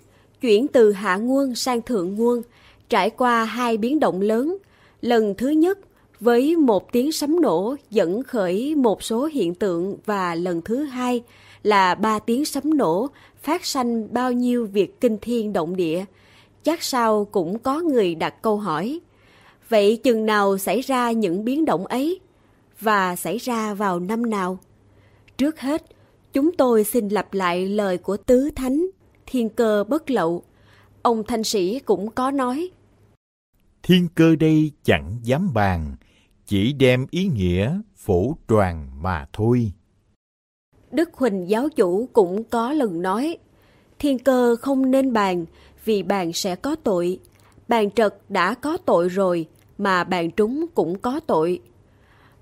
chuyển 0.40 0.68
từ 0.68 0.92
hạ 0.92 1.16
nguồn 1.16 1.54
sang 1.54 1.82
thượng 1.82 2.14
nguồn, 2.14 2.42
trải 2.88 3.10
qua 3.10 3.44
hai 3.44 3.76
biến 3.76 4.00
động 4.00 4.20
lớn. 4.20 4.56
Lần 5.00 5.34
thứ 5.34 5.48
nhất, 5.48 5.78
với 6.20 6.56
một 6.56 6.92
tiếng 6.92 7.12
sấm 7.12 7.40
nổ 7.40 7.76
dẫn 7.90 8.22
khởi 8.22 8.74
một 8.74 9.02
số 9.02 9.24
hiện 9.24 9.54
tượng 9.54 9.96
và 10.06 10.34
lần 10.34 10.62
thứ 10.62 10.84
hai 10.84 11.22
là 11.62 11.94
ba 11.94 12.18
tiếng 12.18 12.44
sấm 12.44 12.76
nổ 12.76 13.08
phát 13.42 13.64
sanh 13.64 14.14
bao 14.14 14.32
nhiêu 14.32 14.66
việc 14.66 15.00
kinh 15.00 15.18
thiên 15.20 15.52
động 15.52 15.76
địa. 15.76 16.04
Chắc 16.62 16.82
sau 16.82 17.24
cũng 17.24 17.58
có 17.58 17.80
người 17.80 18.14
đặt 18.14 18.42
câu 18.42 18.56
hỏi. 18.56 19.00
Vậy 19.68 19.96
chừng 19.96 20.26
nào 20.26 20.58
xảy 20.58 20.80
ra 20.80 21.12
những 21.12 21.44
biến 21.44 21.64
động 21.64 21.86
ấy? 21.86 22.20
Và 22.80 23.16
xảy 23.16 23.38
ra 23.38 23.74
vào 23.74 24.00
năm 24.00 24.30
nào? 24.30 24.58
Trước 25.38 25.60
hết, 25.60 25.82
chúng 26.32 26.52
tôi 26.52 26.84
xin 26.84 27.08
lặp 27.08 27.34
lại 27.34 27.68
lời 27.68 27.98
của 27.98 28.16
Tứ 28.16 28.50
Thánh, 28.56 28.86
Thiên 29.26 29.48
Cơ 29.48 29.84
Bất 29.88 30.10
Lậu. 30.10 30.42
Ông 31.02 31.22
Thanh 31.24 31.44
Sĩ 31.44 31.78
cũng 31.78 32.10
có 32.10 32.30
nói. 32.30 32.70
Thiên 33.82 34.08
cơ 34.14 34.36
đây 34.36 34.70
chẳng 34.84 35.18
dám 35.22 35.54
bàn, 35.54 35.96
chỉ 36.46 36.72
đem 36.72 37.06
ý 37.10 37.26
nghĩa 37.26 37.80
phổ 37.96 38.36
tròn 38.48 38.88
mà 39.02 39.26
thôi. 39.32 39.72
Đức 40.90 41.14
Huỳnh 41.14 41.48
giáo 41.48 41.68
chủ 41.68 42.08
cũng 42.12 42.44
có 42.44 42.72
lần 42.72 43.02
nói, 43.02 43.38
thiên 43.98 44.18
cơ 44.18 44.56
không 44.60 44.90
nên 44.90 45.12
bàn, 45.12 45.44
vì 45.84 46.02
bàn 46.02 46.32
sẽ 46.32 46.56
có 46.56 46.76
tội. 46.76 47.18
Bàn 47.68 47.90
trật 47.90 48.14
đã 48.28 48.54
có 48.54 48.76
tội 48.76 49.08
rồi, 49.08 49.46
mà 49.78 50.04
bàn 50.04 50.30
trúng 50.30 50.66
cũng 50.74 50.98
có 50.98 51.20
tội. 51.26 51.60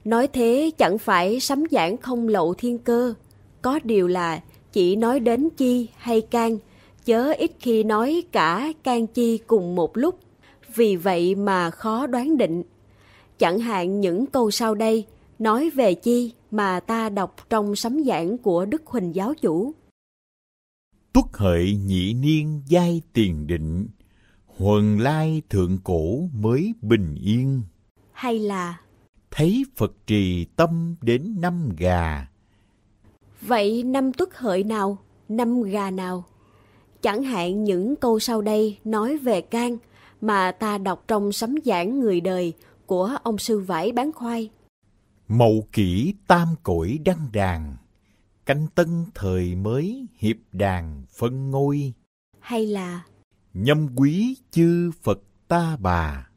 Nói 0.05 0.29
thế 0.29 0.71
chẳng 0.79 0.99
phải 0.99 1.41
sấm 1.41 1.65
giảng 1.71 1.97
không 1.97 2.29
lậu 2.29 2.55
thiên 2.55 2.79
cơ, 2.79 3.15
có 3.63 3.81
điều 3.85 4.09
là 4.09 4.43
chỉ 4.73 4.97
nói 4.97 5.21
đến 5.21 5.49
chi 5.57 5.89
hay 5.97 6.21
can, 6.21 6.59
chớ 7.05 7.33
ít 7.39 7.53
khi 7.59 7.85
nói 7.85 8.25
cả 8.33 8.73
can 8.83 9.07
chi 9.07 9.39
cùng 9.39 9.75
một 9.75 9.97
lúc, 9.97 10.19
vì 10.75 10.97
vậy 10.97 11.35
mà 11.35 11.71
khó 11.71 12.07
đoán 12.07 12.37
định. 12.37 12.63
Chẳng 13.39 13.59
hạn 13.59 14.01
những 14.01 14.27
câu 14.27 14.51
sau 14.51 14.75
đây 14.75 15.07
nói 15.39 15.71
về 15.71 15.95
chi 15.95 16.33
mà 16.51 16.81
ta 16.81 17.09
đọc 17.09 17.37
trong 17.51 17.77
sấm 17.77 18.05
giảng 18.05 18.39
của 18.39 18.65
Đức 18.65 18.87
Huỳnh 18.87 19.15
Giáo 19.15 19.35
Chủ. 19.35 19.73
Tuất 21.13 21.25
hợi 21.33 21.77
nhị 21.87 22.15
niên 22.15 22.63
giai 22.67 23.03
tiền 23.13 23.47
định, 23.47 23.87
huần 24.47 24.99
lai 24.99 25.43
thượng 25.51 25.79
cổ 25.85 26.29
mới 26.33 26.73
bình 26.83 27.15
yên. 27.25 27.63
Hay 28.13 28.39
là 28.39 28.79
Thấy 29.31 29.65
Phật 29.77 29.93
trì 30.07 30.45
tâm 30.45 30.97
đến 31.03 31.37
năm 31.41 31.69
gà. 31.79 32.29
Vậy 33.41 33.83
năm 33.83 34.13
tuất 34.13 34.39
hợi 34.39 34.65
nào, 34.65 34.99
năm 35.29 35.63
gà 35.63 35.91
nào? 35.91 36.25
Chẳng 37.05 37.23
hạn 37.23 37.65
những 37.65 37.97
câu 37.97 38.19
sau 38.19 38.43
đây 38.43 38.79
nói 38.85 39.19
về 39.19 39.41
can 39.41 39.77
mà 40.21 40.53
ta 40.53 40.79
đọc 40.79 41.05
trong 41.09 41.33
sấm 41.33 41.55
giảng 41.65 42.01
người 42.01 42.21
đời 42.21 42.53
của 42.87 43.17
ông 43.23 43.39
sư 43.39 43.59
vải 43.59 43.93
bán 43.93 44.13
khoai. 44.13 44.51
Mậu 45.29 45.67
kỷ 45.73 46.15
tam 46.27 46.49
cõi 46.63 46.99
đăng 47.05 47.29
đàn, 47.33 47.77
canh 48.47 48.67
tân 48.75 49.05
thời 49.15 49.55
mới 49.55 50.07
hiệp 50.19 50.37
đàn 50.53 51.03
phân 51.19 51.51
ngôi. 51.51 51.93
Hay 52.41 52.67
là 52.67 53.05
Nhâm 53.55 53.89
quý 53.97 54.37
chư 54.51 54.91
Phật 55.03 55.21
ta 55.49 55.77
bà, 55.81 56.29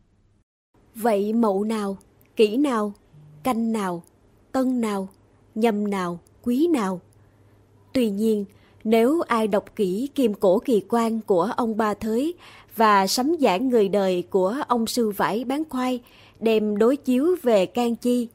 vậy 0.96 1.34
mậu 1.34 1.64
nào, 1.64 1.98
kỷ 2.36 2.58
nào, 2.58 2.94
canh 3.44 3.72
nào, 3.72 4.04
tân 4.52 4.82
nào, 4.82 5.10
nhâm 5.56 5.90
nào, 5.90 6.20
quý 6.44 6.68
nào? 6.68 7.02
Tuy 7.94 8.10
nhiên, 8.10 8.46
nếu 8.90 9.22
ai 9.22 9.48
đọc 9.48 9.76
kỹ 9.76 10.10
Kim 10.16 10.34
Cổ 10.34 10.60
Kỳ 10.60 10.82
Quan 10.90 11.22
của 11.22 11.50
ông 11.58 11.78
Ba 11.78 11.94
Thới 11.94 12.34
và 12.76 13.08
sấm 13.08 13.36
giảng 13.40 13.70
người 13.70 13.90
đời 13.90 14.24
của 14.30 14.56
ông 14.68 14.88
Sư 14.88 15.10
Vải 15.10 15.44
Bán 15.44 15.64
Khoai 15.70 16.00
đem 16.40 16.78
đối 16.78 16.96
chiếu 16.96 17.36
về 17.44 17.66
can 17.66 17.96
chi, 17.96 18.28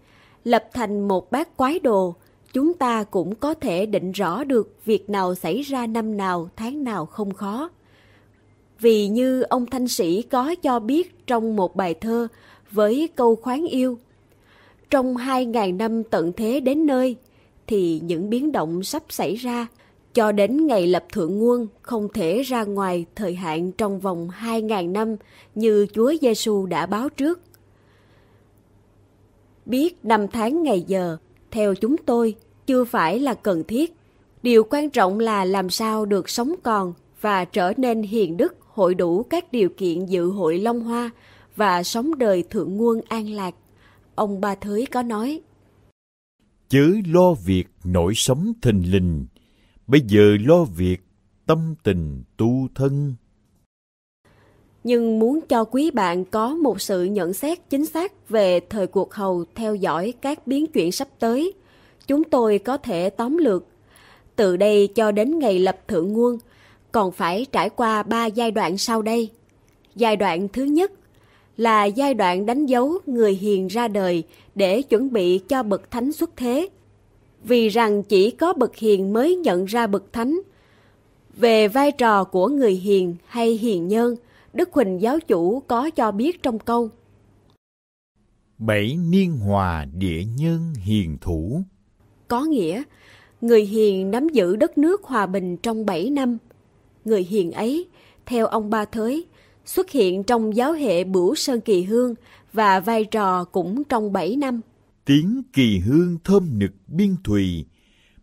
lập 0.45 0.65
thành 0.73 1.09
một 1.09 1.31
bát 1.31 1.57
quái 1.57 1.79
đồ, 1.79 2.15
chúng 2.53 2.75
ta 2.75 3.05
cũng 3.05 3.35
có 3.35 3.55
thể 3.55 3.87
định 3.87 4.13
rõ 4.13 4.45
được 4.45 4.77
việc 4.85 5.11
nào 5.11 5.35
xảy 5.35 5.63
ra 5.63 5.87
năm 5.87 6.17
nào, 6.17 6.49
tháng 6.57 6.85
nào 6.85 7.07
không 7.07 7.35
khó. 7.35 7.71
Vì 8.81 9.09
như 9.09 9.43
ông 9.43 9.67
Thanh 9.67 9.89
Sĩ 9.89 10.23
có 10.23 10.55
cho 10.63 10.81
biết 10.81 11.27
trong 11.27 11.57
một 11.57 11.77
bài 11.77 11.95
thơ 11.95 12.29
với 12.71 13.09
câu 13.15 13.37
khoáng 13.37 13.67
yêu, 13.67 13.99
trong 14.91 15.17
hai 15.17 15.47
ngàn 15.47 15.79
năm 15.79 16.05
tận 16.05 16.33
thế 16.37 16.61
đến 16.61 16.87
nơi, 16.87 17.17
thì 17.67 18.01
những 18.05 18.31
biến 18.31 18.53
động 18.53 18.83
sắp 18.83 19.03
xảy 19.09 19.37
ra, 19.37 19.67
cho 20.15 20.33
đến 20.33 20.67
ngày 20.67 20.87
lập 20.87 21.05
thượng 21.13 21.39
nguồn 21.39 21.67
không 21.83 22.09
thể 22.15 22.43
ra 22.43 22.65
ngoài 22.65 23.07
thời 23.15 23.35
hạn 23.35 23.73
trong 23.73 24.01
vòng 24.01 24.31
hai 24.31 24.63
ngàn 24.63 24.93
năm 24.93 25.17
như 25.55 25.87
Chúa 25.93 26.13
Giêsu 26.21 26.67
đã 26.67 26.87
báo 26.87 27.09
trước. 27.09 27.41
Biết 29.67 29.97
năm 30.03 30.29
tháng 30.29 30.63
ngày 30.63 30.85
giờ, 30.87 31.17
theo 31.51 31.75
chúng 31.75 31.97
tôi, 31.97 32.35
chưa 32.67 32.85
phải 32.85 33.21
là 33.21 33.35
cần 33.35 33.65
thiết. 33.65 33.95
Điều 34.43 34.65
quan 34.71 34.91
trọng 34.91 35.21
là 35.21 35.45
làm 35.45 35.71
sao 35.71 36.05
được 36.05 36.29
sống 36.29 36.55
còn 36.63 36.95
và 37.21 37.45
trở 37.45 37.73
nên 37.77 38.03
hiền 38.03 38.37
đức 38.37 38.57
hội 38.69 38.95
đủ 38.95 39.23
các 39.23 39.53
điều 39.53 39.69
kiện 39.69 40.07
dự 40.07 40.31
hội 40.31 40.59
Long 40.59 40.81
Hoa 40.81 41.11
và 41.57 41.83
sống 41.83 42.19
đời 42.19 42.45
thượng 42.51 42.77
nguồn 42.77 43.01
an 43.09 43.29
lạc. 43.29 43.55
Ông 44.15 44.41
Ba 44.41 44.55
Thới 44.55 44.87
có 44.87 45.03
nói, 45.03 45.41
chớ 46.69 46.91
lo 47.07 47.35
việc 47.35 47.69
nổi 47.85 48.13
sống 48.17 48.53
thình 48.63 48.83
lình, 48.91 49.27
bây 49.87 50.01
giờ 50.01 50.37
lo 50.47 50.65
việc 50.65 51.01
tâm 51.47 51.75
tình 51.83 52.23
tu 52.37 52.69
thân. 52.75 53.15
nhưng 54.85 55.19
muốn 55.19 55.41
cho 55.49 55.65
quý 55.65 55.91
bạn 55.91 56.25
có 56.25 56.55
một 56.55 56.81
sự 56.81 57.05
nhận 57.05 57.33
xét 57.33 57.59
chính 57.71 57.87
xác 57.87 58.29
về 58.29 58.61
thời 58.61 58.87
cuộc 58.87 59.15
hầu 59.15 59.45
theo 59.55 59.75
dõi 59.75 60.15
các 60.21 60.47
biến 60.47 60.67
chuyển 60.67 60.93
sắp 60.93 61.09
tới, 61.19 61.53
chúng 62.07 62.25
tôi 62.25 62.59
có 62.59 62.77
thể 62.77 63.11
tóm 63.11 63.37
lược. 63.37 63.67
Từ 64.37 64.57
đây 64.57 64.87
cho 64.87 65.13
đến 65.13 65.39
ngày 65.39 65.59
lập 65.59 65.79
thượng 65.89 66.13
nguồn, 66.13 66.39
còn 66.93 67.13
phải 67.13 67.47
trải 67.53 67.71
qua 67.71 68.03
ba 68.03 68.27
giai 68.27 68.51
đoạn 68.51 68.79
sau 68.79 69.03
đây. 69.03 69.31
Giai 69.95 70.17
đoạn 70.17 70.49
thứ 70.49 70.65
nhất 70.65 70.93
là 71.57 71.85
giai 71.85 72.15
đoạn 72.15 72.47
đánh 72.47 72.67
dấu 72.67 72.99
người 73.07 73.35
hiền 73.35 73.67
ra 73.67 73.89
đời 73.89 74.23
để 74.55 74.83
chuẩn 74.83 75.13
bị 75.13 75.39
cho 75.39 75.63
bậc 75.63 75.91
thánh 75.91 76.13
xuất 76.13 76.31
thế. 76.37 76.69
Vì 77.45 77.69
rằng 77.69 78.03
chỉ 78.03 78.31
có 78.31 78.53
bậc 78.53 78.77
hiền 78.77 79.13
mới 79.13 79.37
nhận 79.37 79.65
ra 79.65 79.87
bậc 79.87 80.13
thánh. 80.13 80.41
Về 81.37 81.69
vai 81.69 81.93
trò 81.93 82.25
của 82.25 82.49
người 82.49 82.73
hiền 82.73 83.17
hay 83.27 83.51
hiền 83.51 83.89
nhân, 83.89 84.17
Đức 84.53 84.73
Huỳnh 84.73 85.01
giáo 85.01 85.21
chủ 85.21 85.61
có 85.61 85.91
cho 85.91 86.11
biết 86.11 86.43
trong 86.43 86.59
câu 86.59 86.91
Bảy 88.59 88.97
niên 88.97 89.37
hòa 89.37 89.87
địa 89.99 90.25
nhân 90.37 90.75
hiền 90.85 91.19
thủ, 91.21 91.63
có 92.29 92.45
nghĩa 92.45 92.83
người 93.41 93.65
hiền 93.65 94.11
nắm 94.11 94.29
giữ 94.29 94.57
đất 94.57 94.79
nước 94.79 95.05
hòa 95.05 95.27
bình 95.27 95.57
trong 95.57 95.87
7 95.87 96.11
năm. 96.11 96.39
Người 97.05 97.23
hiền 97.23 97.53
ấy, 97.53 97.87
theo 98.27 98.47
ông 98.47 98.71
Ba 98.71 98.85
Thới, 98.85 99.27
xuất 99.65 99.91
hiện 99.91 100.23
trong 100.23 100.57
giáo 100.57 100.73
hệ 100.73 101.05
Bửu 101.05 101.35
Sơn 101.35 101.61
Kỳ 101.61 101.83
Hương 101.83 102.15
và 102.53 102.81
vai 102.81 103.05
trò 103.05 103.45
cũng 103.45 103.85
trong 103.85 104.13
7 104.13 104.37
năm 104.37 104.61
tiếng 105.05 105.43
kỳ 105.53 105.79
hương 105.79 106.19
thơm 106.25 106.59
nực 106.59 106.71
biên 106.87 107.17
thùy, 107.25 107.67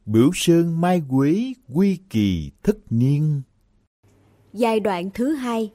bửu 0.05 0.31
sơn 0.33 0.81
mai 0.81 1.01
quế 1.09 1.53
quy 1.73 1.97
kỳ 2.09 2.51
thất 2.63 2.77
niên. 2.89 3.41
Giai 4.53 4.79
đoạn 4.79 5.09
thứ 5.13 5.33
hai 5.33 5.71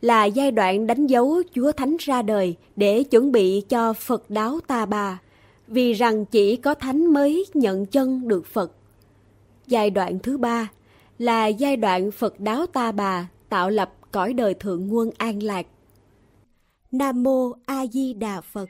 là 0.00 0.24
giai 0.24 0.50
đoạn 0.50 0.86
đánh 0.86 1.06
dấu 1.06 1.42
Chúa 1.54 1.72
Thánh 1.72 1.96
ra 2.00 2.22
đời 2.22 2.56
để 2.76 3.02
chuẩn 3.02 3.32
bị 3.32 3.60
cho 3.68 3.92
Phật 3.92 4.30
đáo 4.30 4.60
ta 4.66 4.86
bà, 4.86 5.20
vì 5.68 5.92
rằng 5.92 6.24
chỉ 6.24 6.56
có 6.56 6.74
Thánh 6.74 7.12
mới 7.12 7.46
nhận 7.54 7.86
chân 7.86 8.28
được 8.28 8.46
Phật. 8.46 8.72
Giai 9.66 9.90
đoạn 9.90 10.18
thứ 10.18 10.38
ba 10.38 10.70
là 11.18 11.46
giai 11.46 11.76
đoạn 11.76 12.10
Phật 12.10 12.40
đáo 12.40 12.66
ta 12.66 12.92
bà 12.92 13.28
tạo 13.48 13.70
lập 13.70 13.94
cõi 14.12 14.32
đời 14.32 14.54
thượng 14.54 14.88
nguồn 14.88 15.10
an 15.18 15.42
lạc. 15.42 15.66
Nam 16.92 17.22
Mô 17.22 17.52
A 17.66 17.86
Di 17.86 18.12
Đà 18.12 18.40
Phật 18.40 18.68